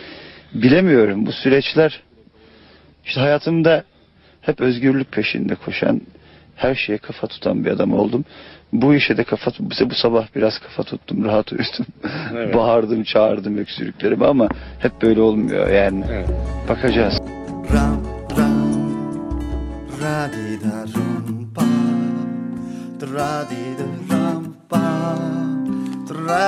bilemiyorum 0.53 1.25
bu 1.25 1.31
süreçler 1.31 2.01
işte 3.05 3.21
hayatımda 3.21 3.83
hep 4.41 4.61
özgürlük 4.61 5.11
peşinde 5.11 5.55
koşan, 5.55 6.01
her 6.55 6.75
şeye 6.75 6.97
kafa 6.97 7.27
tutan 7.27 7.65
bir 7.65 7.71
adam 7.71 7.93
oldum. 7.93 8.25
Bu 8.73 8.95
işe 8.95 9.17
de 9.17 9.23
kafa 9.23 9.51
bize 9.59 9.89
bu 9.89 9.95
sabah 9.95 10.27
biraz 10.35 10.59
kafa 10.59 10.83
tuttum, 10.83 11.25
rahat 11.25 11.51
uyudum. 11.51 11.85
Evet. 12.33 12.53
Bağırdım, 12.55 13.03
çağırdım 13.03 13.57
öksürüklerimi 13.57 14.25
ama 14.25 14.49
hep 14.79 15.01
böyle 15.01 15.21
olmuyor 15.21 15.69
yani. 15.69 16.03
Evet. 16.11 16.29
Bakacağız. 16.69 17.40
Ram 17.73 17.97
ram 18.37 18.59
ra 20.01 20.19
di 20.33 20.49
da 20.63 20.77
rum 20.93 21.27
pa 21.55 21.67
tra 22.99 23.33
di 23.49 23.65
da 23.79 23.89
ram 24.09 24.43
pa 24.71 24.87
tra 26.07 26.45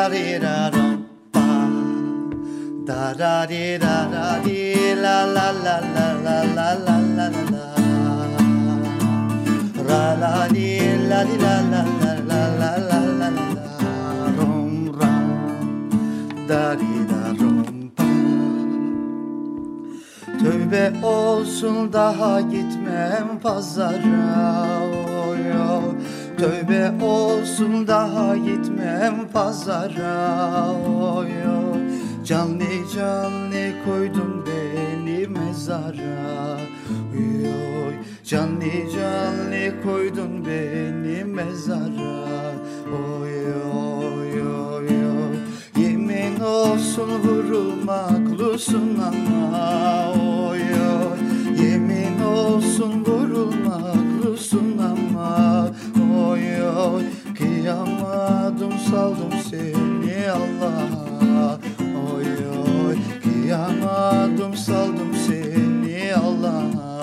olsun 21.63 21.93
daha 21.93 22.41
gitmem 22.41 23.39
pazara 23.43 24.83
oy 25.27 25.39
oy. 25.71 25.95
Tövbe 26.37 27.05
olsun 27.05 27.87
daha 27.87 28.37
gitmem 28.37 29.15
pazara 29.33 30.71
oy 31.15 31.27
oy. 31.27 31.81
Canlı 32.25 32.89
canlı 32.95 33.85
koydun 33.85 34.45
beni 34.45 35.27
mezara 35.27 36.57
oy 37.13 37.47
oy. 37.85 37.93
Canlı 38.25 38.91
canlı 38.95 39.83
koydun 39.83 40.45
beni 40.45 41.23
mezara 41.23 42.53
oy 42.91 43.33
oy 43.73 44.41
oy 44.41 44.87
oy. 44.87 45.35
Yemin 45.77 46.39
olsun 46.39 47.09
vurulmaklusun 47.23 48.99
ama 48.99 50.11
oy 50.49 50.72
olsun 52.33 53.05
vurulmaklusun 53.05 54.77
ama 54.77 55.67
oy 56.29 56.63
oy 56.63 57.03
Kıyamadım 57.37 58.73
saldım 58.89 59.33
seni 59.49 60.31
Allah'a. 60.31 61.59
Oy 62.15 62.27
oy 62.87 62.95
Kıyamadım 63.23 64.57
saldım 64.57 65.13
seni 65.27 66.15
Allah'a. 66.15 67.01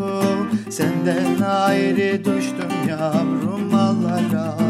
Senden 0.70 1.42
ayrı 1.42 2.26
düştüm 2.26 2.90
yavrum 2.90 3.72
gezerim 3.72 4.61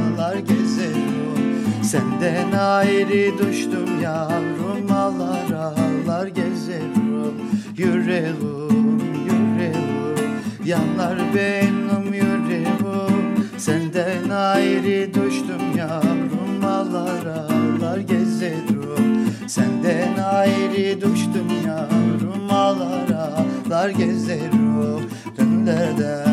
Senden 1.92 2.52
ayrı 2.52 3.38
düştüm 3.38 4.02
yavrum 4.04 4.92
ağlar 4.92 5.52
ağlar 5.52 6.28
gezerim. 6.28 7.34
Yüreğim 7.78 9.00
yüreğim 9.26 10.16
yanar 10.66 11.20
benim 11.36 12.14
yüreğim. 12.14 12.78
Senden 13.58 14.30
ayrı 14.30 15.14
düştüm 15.14 15.78
yavrum 15.78 16.66
ağlar 16.66 17.26
ağlar 17.26 17.98
gezerim. 17.98 19.26
Senden 19.48 20.18
ayrı 20.18 21.02
düştüm 21.02 21.48
yavrum 21.68 22.52
ağlar 22.52 23.10
ağlar 23.10 23.90
gezerim. 23.90 24.72
Dönlerde 25.38 26.31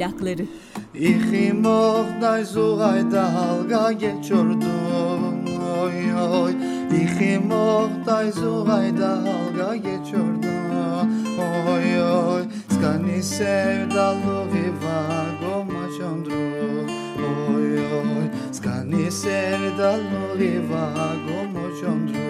plakları. 0.00 0.46
İhi 0.94 1.52
mohdaj 1.52 2.46
zugayda 2.46 3.34
halga 3.34 3.92
geçiyordum 3.92 5.44
Oy 5.82 6.14
oy. 6.32 6.52
İhi 7.02 7.38
mohdaj 7.38 8.34
zugayda 8.34 9.08
halga 9.08 9.76
geçiyordum 9.76 11.10
Oy 11.38 12.02
oy. 12.02 12.42
Skani 12.70 13.22
sevdalı 13.22 14.46
viva 14.52 15.26
goma 15.40 15.84
çondru 15.98 16.32
Oy 17.54 17.78
oy. 17.78 18.26
Skani 18.52 19.10
sevdalı 19.10 20.38
viva 20.38 20.92
goma 21.26 21.80
çondru 21.80 22.29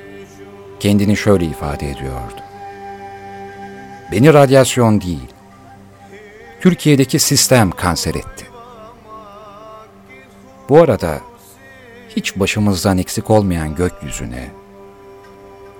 kendini 0.81 1.17
şöyle 1.17 1.45
ifade 1.45 1.89
ediyordu. 1.89 2.41
Beni 4.11 4.33
radyasyon 4.33 5.01
değil, 5.01 5.27
Türkiye'deki 6.61 7.19
sistem 7.19 7.71
kanser 7.71 8.15
etti. 8.15 8.47
Bu 10.69 10.81
arada 10.81 11.19
hiç 12.15 12.35
başımızdan 12.35 12.97
eksik 12.97 13.29
olmayan 13.29 13.75
gökyüzüne, 13.75 14.51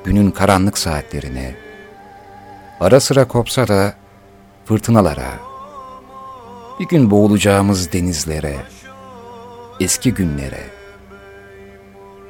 günün 0.03 0.31
karanlık 0.31 0.77
saatlerine, 0.77 1.55
ara 2.79 2.99
sıra 2.99 3.27
kopsa 3.27 3.67
da 3.67 3.93
fırtınalara, 4.65 5.31
bir 6.79 6.87
gün 6.87 7.11
boğulacağımız 7.11 7.91
denizlere, 7.91 8.55
eski 9.79 10.13
günlere, 10.13 10.63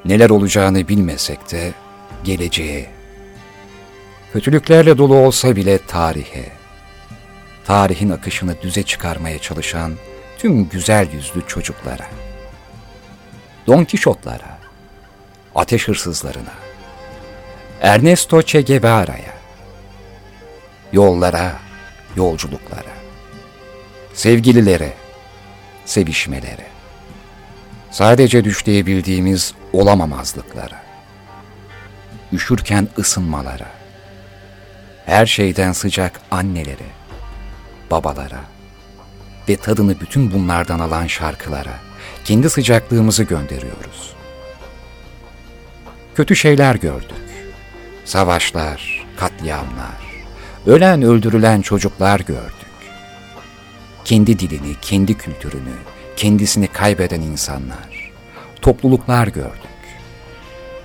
neler 0.04 0.30
olacağını 0.30 0.88
bilmesek 0.88 1.52
de 1.52 1.72
geleceğe, 2.24 2.90
kötülüklerle 4.32 4.98
dolu 4.98 5.16
olsa 5.16 5.56
bile 5.56 5.78
tarihe, 5.78 6.48
tarihin 7.64 8.10
akışını 8.10 8.62
düze 8.62 8.82
çıkarmaya 8.82 9.38
çalışan 9.38 9.92
tüm 10.38 10.68
güzel 10.68 11.08
yüzlü 11.12 11.46
çocuklara, 11.46 12.06
Don 13.66 13.84
Kişotlara, 13.84 14.58
ateş 15.54 15.88
hırsızlarına, 15.88 16.52
Ernesto 17.80 18.42
Che 18.42 18.62
Guevara'ya, 18.62 19.34
yollara, 20.92 21.52
yolculuklara, 22.16 22.92
sevgililere, 24.14 24.92
sevişmelere, 25.84 26.66
sadece 27.90 28.44
düşleyebildiğimiz 28.44 29.54
olamamazlıklara, 29.72 30.81
üşürken 32.32 32.88
ısınmalara, 32.98 33.70
her 35.06 35.26
şeyden 35.26 35.72
sıcak 35.72 36.20
annelere, 36.30 36.86
babalara 37.90 38.40
ve 39.48 39.56
tadını 39.56 40.00
bütün 40.00 40.32
bunlardan 40.32 40.78
alan 40.78 41.06
şarkılara 41.06 41.74
kendi 42.24 42.50
sıcaklığımızı 42.50 43.22
gönderiyoruz. 43.22 44.12
Kötü 46.14 46.36
şeyler 46.36 46.74
gördük. 46.74 47.12
Savaşlar, 48.04 49.06
katliamlar, 49.16 50.24
ölen 50.66 51.02
öldürülen 51.02 51.62
çocuklar 51.62 52.20
gördük. 52.20 52.72
Kendi 54.04 54.38
dilini, 54.38 54.74
kendi 54.82 55.14
kültürünü, 55.18 55.74
kendisini 56.16 56.66
kaybeden 56.68 57.20
insanlar. 57.20 58.12
topluluklar 58.62 59.26
gördük. 59.28 59.72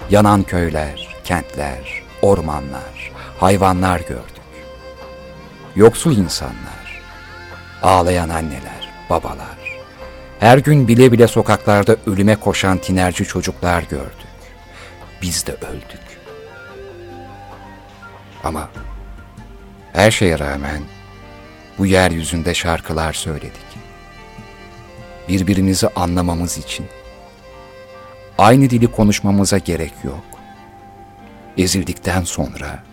Yanan 0.10 0.44
köyler, 0.44 1.17
kentler, 1.28 2.04
ormanlar, 2.22 3.12
hayvanlar 3.40 4.00
gördük. 4.00 4.48
Yoksul 5.76 6.18
insanlar, 6.18 7.02
ağlayan 7.84 8.30
anneler, 8.30 8.90
babalar, 9.10 9.80
her 10.40 10.58
gün 10.58 10.88
bile 10.88 11.12
bile 11.12 11.28
sokaklarda 11.28 11.96
ölüme 12.06 12.36
koşan 12.36 12.78
tinerci 12.78 13.26
çocuklar 13.26 13.84
gördük. 13.84 14.28
Biz 15.22 15.48
de 15.48 15.52
öldük. 15.52 16.08
Ama 18.44 18.70
her 19.94 20.12
şeye 20.12 20.40
rağmen 20.40 20.82
bu 21.78 21.86
yeryüzünde 21.86 22.54
şarkılar 22.54 23.14
söyledik. 23.14 23.68
Birbirimizi 25.30 25.88
anlamamız 25.88 26.58
için. 26.58 26.86
Aynı 28.38 28.70
dili 28.70 28.92
konuşmamıza 28.92 29.58
gerek 29.58 29.94
yok. 30.04 30.37
Ezildikten 31.58 32.24
sonra 32.24 32.84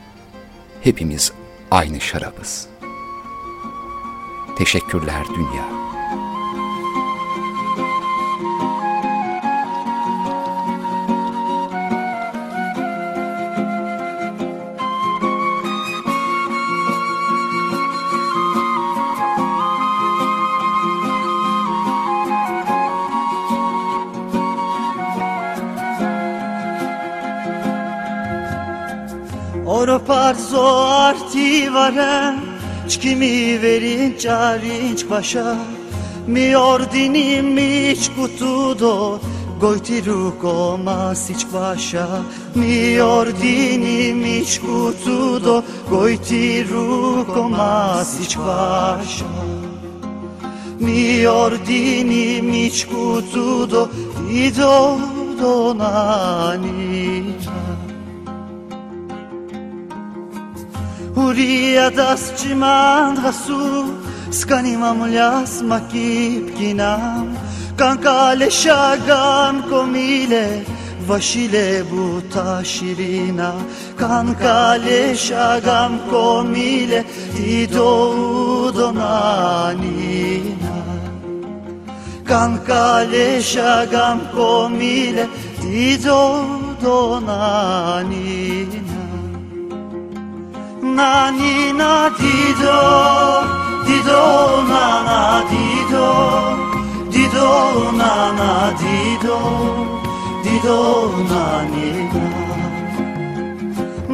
hepimiz 0.80 1.32
aynı 1.70 2.00
şarabız. 2.00 2.68
Teşekkürler 4.58 5.24
dünya. 5.36 5.84
Parzo 31.14 31.26
arti 31.26 31.74
vare 31.74 32.34
Çkimi 32.88 33.62
verin 33.62 34.18
çarinç 34.18 35.10
başa. 35.10 35.56
Mi 36.26 36.58
ordini 36.58 37.42
mi 37.42 37.94
çkutudo 38.02 39.18
Gojti 39.60 40.06
ruko 40.06 40.78
masić 40.84 41.46
vaša 41.52 42.06
Mi 42.54 43.02
ordini 43.02 44.14
mi 44.14 44.46
čkutudo 44.46 45.62
Gojti 45.90 46.64
ruko 46.70 47.48
masić 47.48 48.36
vaša 48.36 49.26
Mi 50.80 51.28
ordini 51.28 52.42
mi 52.42 52.70
čkutudo 52.72 53.88
Ido 54.30 54.98
do 55.40 55.74
Huria 61.24 61.88
das 61.90 62.22
cimand 62.36 63.16
hasu 63.24 63.64
Skanimam 64.30 65.00
jas 65.10 65.62
makip 65.70 66.44
kinam 66.56 67.26
Kankale 67.80 68.48
shagan 68.60 69.54
komile 69.70 70.46
Vashile 71.08 71.68
buta 71.90 72.50
shirina 72.72 73.50
Kankale 73.96 75.02
shagam 75.26 75.92
komile 76.10 77.00
Tido 77.34 77.92
donanina. 78.76 80.76
Kankale 82.30 83.28
shagam 83.52 84.18
komile 84.36 85.24
Tido 85.62 86.22
donanina 86.82 88.63
na 90.97 91.30
ni 91.38 91.72
na 91.80 92.09
di 92.18 92.38
do 92.62 92.80
di 93.86 93.99
do 94.09 94.22
na 94.70 94.86
na 95.09 95.20
di 95.51 95.66
do 95.92 96.09
di 97.14 97.24
do 97.34 97.49
na 98.01 98.12
na 98.38 98.51
di 98.80 98.99
do 99.24 99.38
di 100.45 100.55
do 100.66 100.78
na 101.30 101.45
ni 101.72 101.90
na 102.14 102.26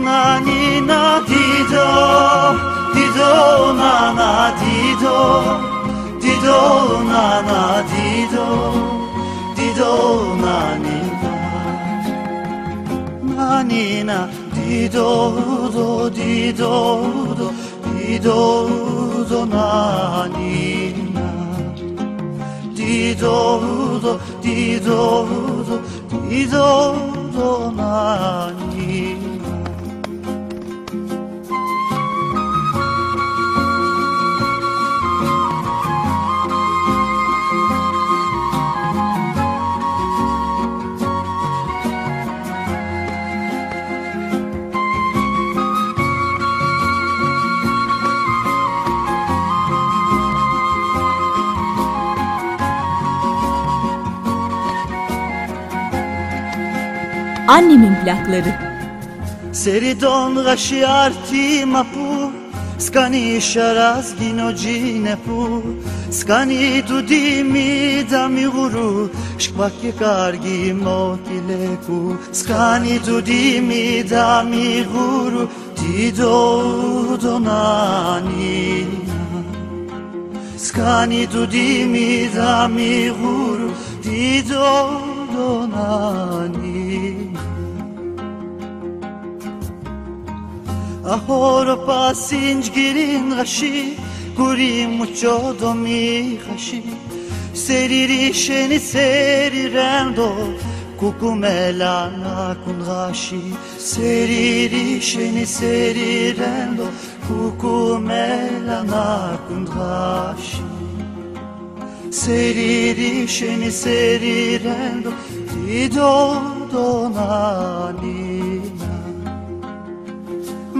na 0.05 0.20
ni 0.47 0.62
na 0.91 1.03
di 1.31 1.47
do 1.72 1.89
di 2.95 3.07
do 3.18 3.33
na 3.81 3.95
na 4.18 4.33
di 4.61 4.76
do 5.03 5.18
di 6.22 6.35
do 6.45 6.61
na 7.12 7.26
na 7.49 7.62
di 7.93 8.09
do 8.35 8.49
di 9.57 9.68
do 9.78 9.93
na 10.45 10.59
ni 10.85 10.99
na 11.22 11.33
na 13.37 13.49
ni 13.70 13.85
na 14.09 14.18
di 14.33 14.39
do 14.89 15.71
do 15.71 16.11
di 16.11 16.53
do 16.53 17.35
do 17.39 17.47
di 17.97 18.18
do 18.18 19.25
do 19.29 19.47
na. 19.47 20.29
Ni 20.29 20.93
na 21.14 21.29
di 22.75 23.14
do 23.14 23.99
do 24.05 24.21
di 24.41 24.79
do 24.79 25.03
do 25.68 25.77
di 26.29 26.47
do 26.47 26.68
do 27.33 27.71
na. 27.73 28.53
ni 28.75 29.30
Annemin 57.51 57.94
plakları. 58.05 58.55
Seridon 59.53 60.44
rasciarti 60.44 61.64
mapu 61.64 62.32
Skani 62.78 63.40
sharaz 63.40 64.14
ginogine 64.20 65.16
pu. 65.26 65.62
Skani 66.11 66.86
tu 66.88 67.09
dimi 67.09 68.05
da 68.11 68.28
mi 68.28 68.46
guru 68.46 69.11
Shkbak 69.38 69.72
kargi 69.98 70.72
motileku 70.84 72.16
Skani 72.32 73.03
tu 73.07 73.26
dimi 73.26 74.11
da 74.11 74.42
mi 74.42 74.84
guru 74.92 75.48
Ti 75.76 76.18
do 76.18 77.18
donani. 77.22 78.86
Skani 80.59 81.26
tu 81.32 81.53
dimi 81.53 82.34
da 82.36 82.68
mi 82.68 83.11
guru 83.20 83.70
Ti 84.03 84.42
do 84.51 85.01
donani 91.11 91.30
Ahora 91.30 91.76
pasinj 91.76 92.70
girin 92.70 93.30
gashi 93.30 93.96
Guri 94.36 94.86
mucho 94.86 95.54
domi 95.61 96.38
gashi. 96.46 96.82
Seriri 97.52 98.32
sheni 98.32 98.78
serirendo 98.78 100.28
Kukumela 100.98 102.11
na 102.18 102.54
kun 102.64 102.78
gashi. 102.84 103.42
Seriri 103.78 105.00
sheni 105.00 105.46
serirendo 105.46 106.86
Kukumela 107.26 108.84
na 108.84 109.36
kun 109.48 109.66
gashi. 109.66 110.62
Seriri 112.11 113.26
sheni 113.26 113.70
serirendo 113.70 115.12
Ti 115.48 115.88
do 115.88 116.68
donani 116.72 118.30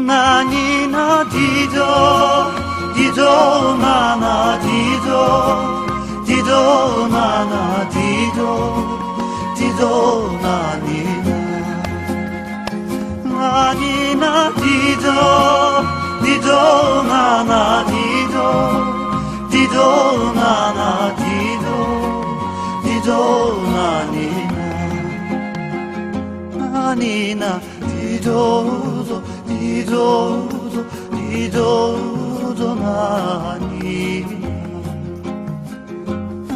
na 0.07 0.43
ni 0.51 0.87
na 0.95 1.25
di 1.33 1.67
do 1.75 1.93
di 2.97 3.07
do 3.19 3.35
na 3.83 3.97
na 4.23 4.35
di 4.65 4.83
do 5.07 5.25
di 6.27 6.39
do 6.49 6.63
na 7.15 7.27
na 7.53 7.65
di 7.95 8.11
do 8.37 8.53
di 9.59 9.69
do 9.81 9.95
na 10.45 10.57
ni 10.85 11.03
na 11.27 11.39
na 13.33 13.73
ni 13.81 13.97
na 14.23 14.33
di 14.61 14.79
do 15.05 15.21
di 16.25 16.35
do 16.47 16.63
na 17.11 17.25
na 17.51 17.63
di 17.91 18.07
do 18.35 18.51
di 19.53 19.63
do 19.75 19.89
na 20.39 20.53
na 20.79 20.91
di 21.21 21.39
do 21.65 21.79
di 22.85 22.97
do 23.09 23.23
na 23.75 23.89
ni 24.13 24.31
na 26.57 26.67
na 26.75 26.95
ni 27.01 27.35
na 27.35 27.53
di 27.89 28.19
do 28.27 28.90
do 29.91 30.47
di 30.49 30.71
do 30.71 30.71
do 30.73 30.83
di 31.19 31.49
do 31.49 32.55
do 32.59 32.69
na 32.83 33.59
ni 33.59 34.25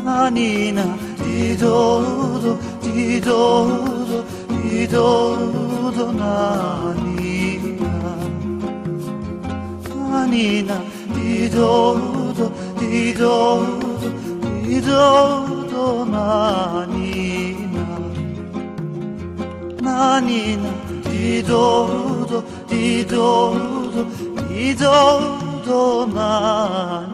na 0.04 0.30
ni 0.30 0.70
na 0.76 0.84
di 1.22 1.56
do 1.62 1.76
do 2.44 2.52
di 2.82 3.18
do 3.26 3.42
do 4.10 4.18
di 4.62 4.86
do 4.86 5.10
do 5.96 6.06
na 6.12 6.94
ni 7.02 7.58
na 7.82 7.94
na 10.10 10.26
ni 10.32 10.62
na 10.68 10.78
di 11.14 11.48
do 11.56 11.72
do 12.38 12.46
di 12.78 13.12
do 13.20 13.36
do 14.00 14.08
di 14.62 14.80
do 14.88 15.06
do 15.72 15.86
na 16.14 16.86
ni 16.94 17.56
na 17.74 17.86
na 19.86 20.20
ni 20.26 20.42
na 20.62 20.70
di 21.10 21.42
do 21.42 21.64
do 21.88 22.08
di 22.08 22.13
do 23.04 23.54
do 24.50 24.74
do 24.74 25.64
do 25.64 26.06
na 26.06 27.13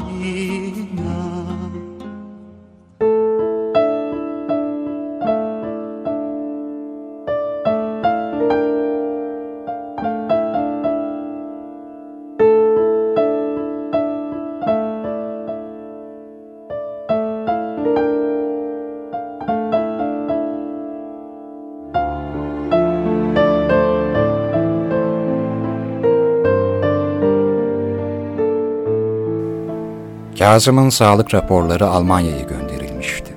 Kazım'ın 30.50 30.88
sağlık 30.88 31.34
raporları 31.34 31.86
Almanya'ya 31.86 32.40
gönderilmişti. 32.40 33.34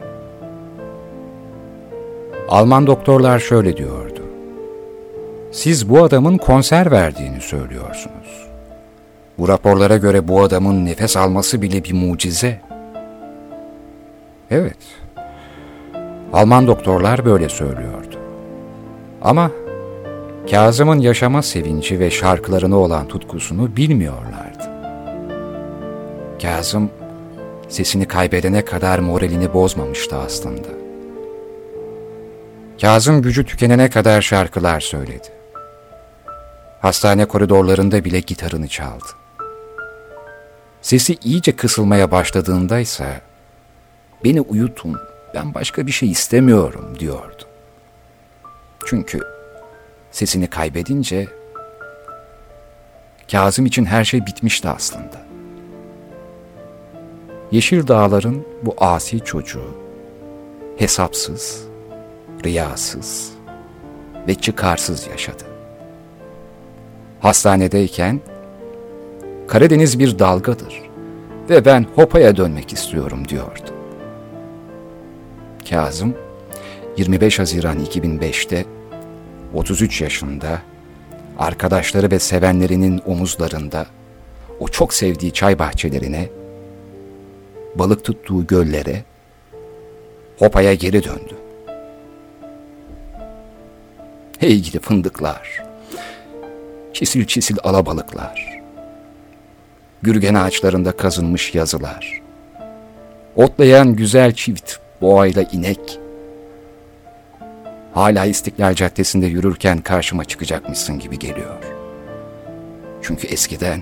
Alman 2.50 2.88
doktorlar 2.88 3.40
şöyle 3.40 3.78
diyordu. 3.78 4.22
Siz 5.52 5.90
bu 5.90 6.04
adamın 6.04 6.38
konser 6.38 6.92
verdiğini 6.92 7.42
söylüyorsunuz. 7.42 8.48
Bu 9.38 9.48
raporlara 9.48 9.98
göre 9.98 10.28
bu 10.28 10.42
adamın 10.42 10.86
nefes 10.86 11.18
alması 11.18 11.62
bile 11.62 11.84
bir 11.84 11.94
mucize. 11.94 12.62
Evet. 14.52 14.78
Alman 16.34 16.68
doktorlar 16.68 17.26
böyle 17.26 17.50
söylüyordu. 17.50 18.16
Ama 19.22 19.52
Kazım'ın 20.52 21.00
yaşama 21.00 21.42
sevinci 21.42 22.00
ve 22.00 22.12
şarkılarına 22.12 22.78
olan 22.78 23.08
tutkusunu 23.08 23.76
bilmiyorlardı. 23.76 24.64
Kazım 26.42 26.90
sesini 27.74 28.08
kaybedene 28.08 28.66
kadar 28.66 29.00
moralini 29.00 29.54
bozmamıştı 29.54 30.16
aslında. 30.16 30.68
Kazım 32.82 33.22
gücü 33.22 33.46
tükenene 33.46 33.90
kadar 33.90 34.22
şarkılar 34.22 34.80
söyledi. 34.80 35.28
Hastane 36.82 37.26
koridorlarında 37.26 38.06
bile 38.06 38.20
gitarını 38.20 38.68
çaldı. 38.68 39.06
Sesi 40.82 41.18
iyice 41.24 41.56
kısılmaya 41.56 42.12
başladığında 42.12 42.80
ise 42.80 43.22
beni 44.24 44.42
uyutun, 44.42 44.98
ben 45.36 45.54
başka 45.54 45.88
bir 45.88 45.92
şey 45.92 46.12
istemiyorum 46.12 47.00
diyordu. 47.00 47.44
Çünkü 48.86 49.20
sesini 50.12 50.48
kaybedince 50.48 51.28
Kazım 53.32 53.66
için 53.66 53.86
her 53.86 54.06
şey 54.06 54.26
bitmişti 54.26 54.70
aslında. 54.70 55.23
Yeşil 57.54 57.88
dağların 57.88 58.46
bu 58.64 58.76
asi 58.78 59.20
çocuğu 59.20 59.78
hesapsız, 60.78 61.64
riyasız 62.46 63.32
ve 64.28 64.36
çıkarsız 64.36 65.08
yaşadı. 65.08 65.44
Hastanedeyken 67.20 68.22
Karadeniz 69.48 70.00
bir 70.00 70.20
dalgadır 70.20 70.82
ve 71.50 71.66
ben 71.66 71.86
Hopa'ya 71.96 72.38
dönmek 72.38 72.74
istiyorum 72.74 73.28
diyordu. 73.28 73.70
Kazım 75.70 76.16
25 76.98 77.40
Haziran 77.40 77.80
2005'te 77.86 78.66
33 79.54 80.02
yaşında 80.02 80.62
arkadaşları 81.40 82.12
ve 82.12 82.20
sevenlerinin 82.20 83.02
omuzlarında 83.06 83.86
o 84.60 84.68
çok 84.68 84.94
sevdiği 84.94 85.32
çay 85.32 85.60
bahçelerine 85.60 86.30
balık 87.76 88.04
tuttuğu 88.04 88.48
göllere, 88.48 89.04
Hopa'ya 90.40 90.74
geri 90.74 91.04
döndü. 91.04 91.36
Hey 94.40 94.60
gidi 94.60 94.80
fındıklar, 94.80 95.64
çisil 96.94 97.26
çisil 97.26 97.58
alabalıklar, 97.64 98.62
gürgen 100.02 100.34
ağaçlarında 100.34 100.92
kazınmış 100.92 101.56
yazılar, 101.56 102.22
otlayan 103.36 103.96
güzel 103.96 104.34
çift 104.34 104.76
boğayla 105.02 105.44
inek, 105.52 106.00
hala 107.94 108.26
İstiklal 108.26 108.74
Caddesi'nde 108.74 109.26
yürürken 109.26 109.82
karşıma 109.82 110.26
çıkacakmışsın 110.26 111.00
gibi 111.00 111.20
geliyor. 111.20 111.64
Çünkü 113.02 113.28
eskiden 113.28 113.82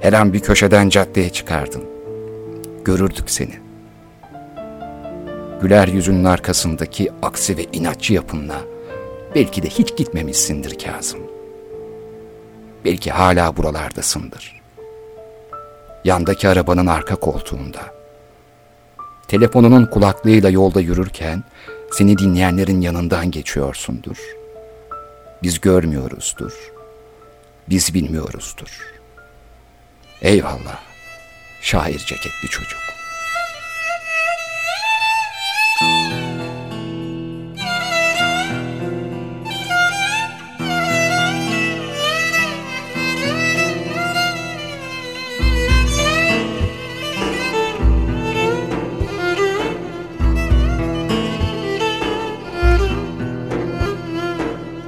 her 0.00 0.12
an 0.12 0.32
bir 0.32 0.40
köşeden 0.40 0.88
caddeye 0.88 1.30
çıkardın 1.30 1.99
görürdük 2.84 3.30
seni. 3.30 3.54
Güler 5.62 5.88
yüzünün 5.88 6.24
arkasındaki 6.24 7.12
aksi 7.22 7.56
ve 7.56 7.64
inatçı 7.72 8.14
yapınla 8.14 8.60
belki 9.34 9.62
de 9.62 9.68
hiç 9.68 9.96
gitmemişsindir 9.96 10.78
Kazım. 10.78 11.20
Belki 12.84 13.10
hala 13.10 13.56
buralardasındır. 13.56 14.60
Yandaki 16.04 16.48
arabanın 16.48 16.86
arka 16.86 17.16
koltuğunda. 17.16 17.80
Telefonunun 19.28 19.86
kulaklığıyla 19.86 20.50
yolda 20.50 20.80
yürürken 20.80 21.44
seni 21.92 22.18
dinleyenlerin 22.18 22.80
yanından 22.80 23.30
geçiyorsundur. 23.30 24.18
Biz 25.42 25.60
görmüyoruzdur. 25.60 26.72
Biz 27.68 27.94
bilmiyoruzdur. 27.94 29.00
Eyvallah 30.22 30.89
şair 31.60 31.98
ceketli 31.98 32.48
çocuk. 32.50 32.80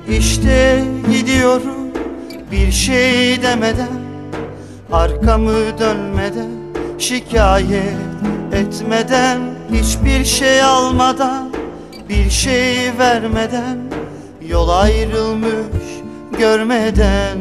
İşte 0.08 0.84
gidiyorum 1.10 1.92
bir 2.50 2.72
şey 2.72 3.42
demeden 3.42 4.02
Arkamı 4.92 5.78
dönmeden 5.78 6.61
Şikayet 7.02 7.96
etmeden 8.52 9.40
Hiçbir 9.72 10.24
şey 10.24 10.62
almadan 10.62 11.50
Bir 12.08 12.30
şey 12.30 12.98
vermeden 12.98 13.78
Yol 14.48 14.68
ayrılmış 14.68 15.86
görmeden 16.38 17.38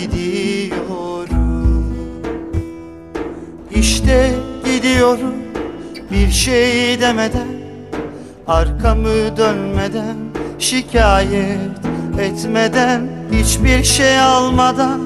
Gidiyorum. 0.00 1.94
İşte 3.70 4.30
gidiyorum 4.64 5.34
Bir 6.10 6.30
şey 6.30 7.00
demeden 7.00 7.48
Arkamı 8.46 9.36
dönmeden 9.36 10.16
Şikayet 10.58 11.58
etmeden 12.20 13.08
Hiçbir 13.32 13.84
şey 13.84 14.20
almadan 14.20 15.00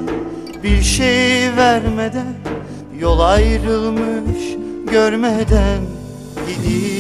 Bir 0.63 0.83
şey 0.83 1.57
vermeden 1.57 2.46
Yol 3.01 3.21
ayrılmış 3.21 4.57
görmeden 4.91 5.81
gidiyorum. 6.47 6.97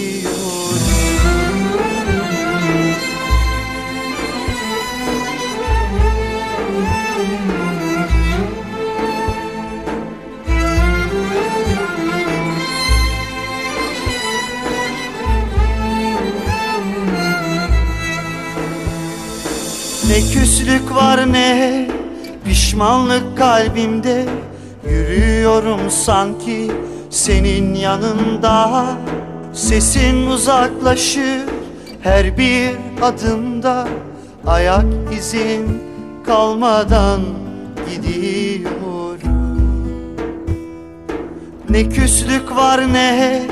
Ne 20.08 20.20
küslük 20.32 20.94
var 20.94 21.32
ne 21.32 21.88
pişmanlık 22.44 23.38
kalbimde 23.38 24.26
Yürüyorum 24.96 25.90
sanki 25.90 26.70
senin 27.10 27.74
yanında. 27.74 28.86
Sesin 29.52 30.26
uzaklaşır 30.26 31.40
her 32.02 32.38
bir 32.38 32.70
adımda. 33.02 33.88
Ayak 34.46 34.84
izin 35.18 35.82
kalmadan 36.26 37.20
gidiyorum. 37.90 38.76
Ne 41.70 41.88
küslük 41.88 42.56
var 42.56 42.92
ne 42.92 43.42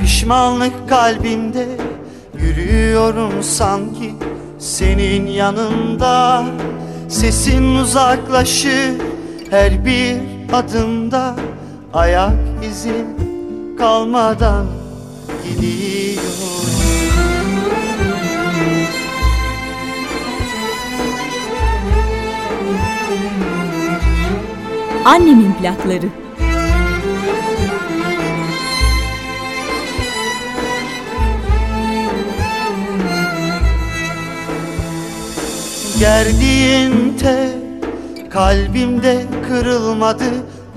pişmanlık 0.00 0.88
kalbimde. 0.88 1.66
Yürüyorum 2.38 3.42
sanki 3.42 4.14
senin 4.58 5.26
yanında. 5.26 6.44
Sesin 7.08 7.74
uzaklaşır 7.74 8.94
her 9.50 9.84
bir 9.84 10.37
adımda 10.52 11.34
Ayak 11.92 12.32
izin 12.70 13.06
kalmadan 13.78 14.66
gidiyor 15.44 16.22
Annemin 25.04 25.52
plakları. 25.52 26.08
Gerdiğin 35.98 37.18
tel 37.18 37.67
kalbimde 38.38 39.26
kırılmadı 39.48 40.24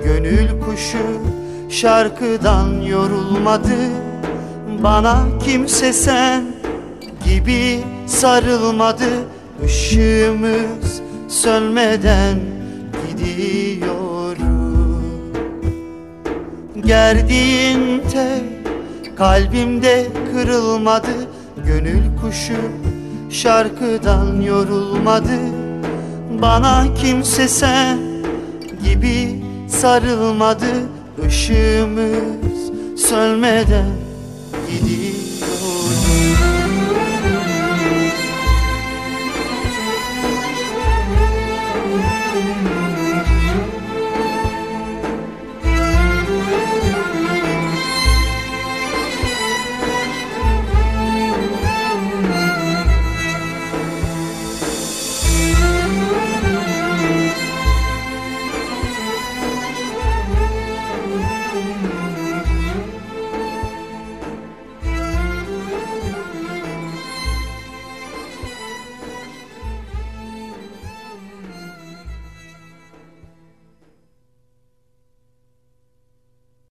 Gönül 0.03 0.61
kuşu 0.61 1.21
şarkıdan 1.69 2.81
yorulmadı. 2.81 3.77
Bana 4.83 5.23
kimse 5.45 5.93
sen 5.93 6.43
gibi 7.25 7.79
sarılmadı. 8.07 9.09
Işığımız 9.65 11.01
sönmeden 11.27 12.39
gidiyorum 13.07 14.43
Gerdiğin 16.85 18.01
tel 18.11 18.41
kalbimde 19.17 20.07
kırılmadı. 20.33 21.27
Gönül 21.65 22.03
kuşu 22.21 22.61
şarkıdan 23.29 24.41
yorulmadı 24.41 25.60
Bana 26.41 26.93
kimse 26.95 27.47
sen 27.47 27.99
gibi 28.83 29.43
sarılmadı. 29.67 30.65
Işığımız 31.27 32.71
sönmeden 32.97 33.91
gidiyor 34.71 35.20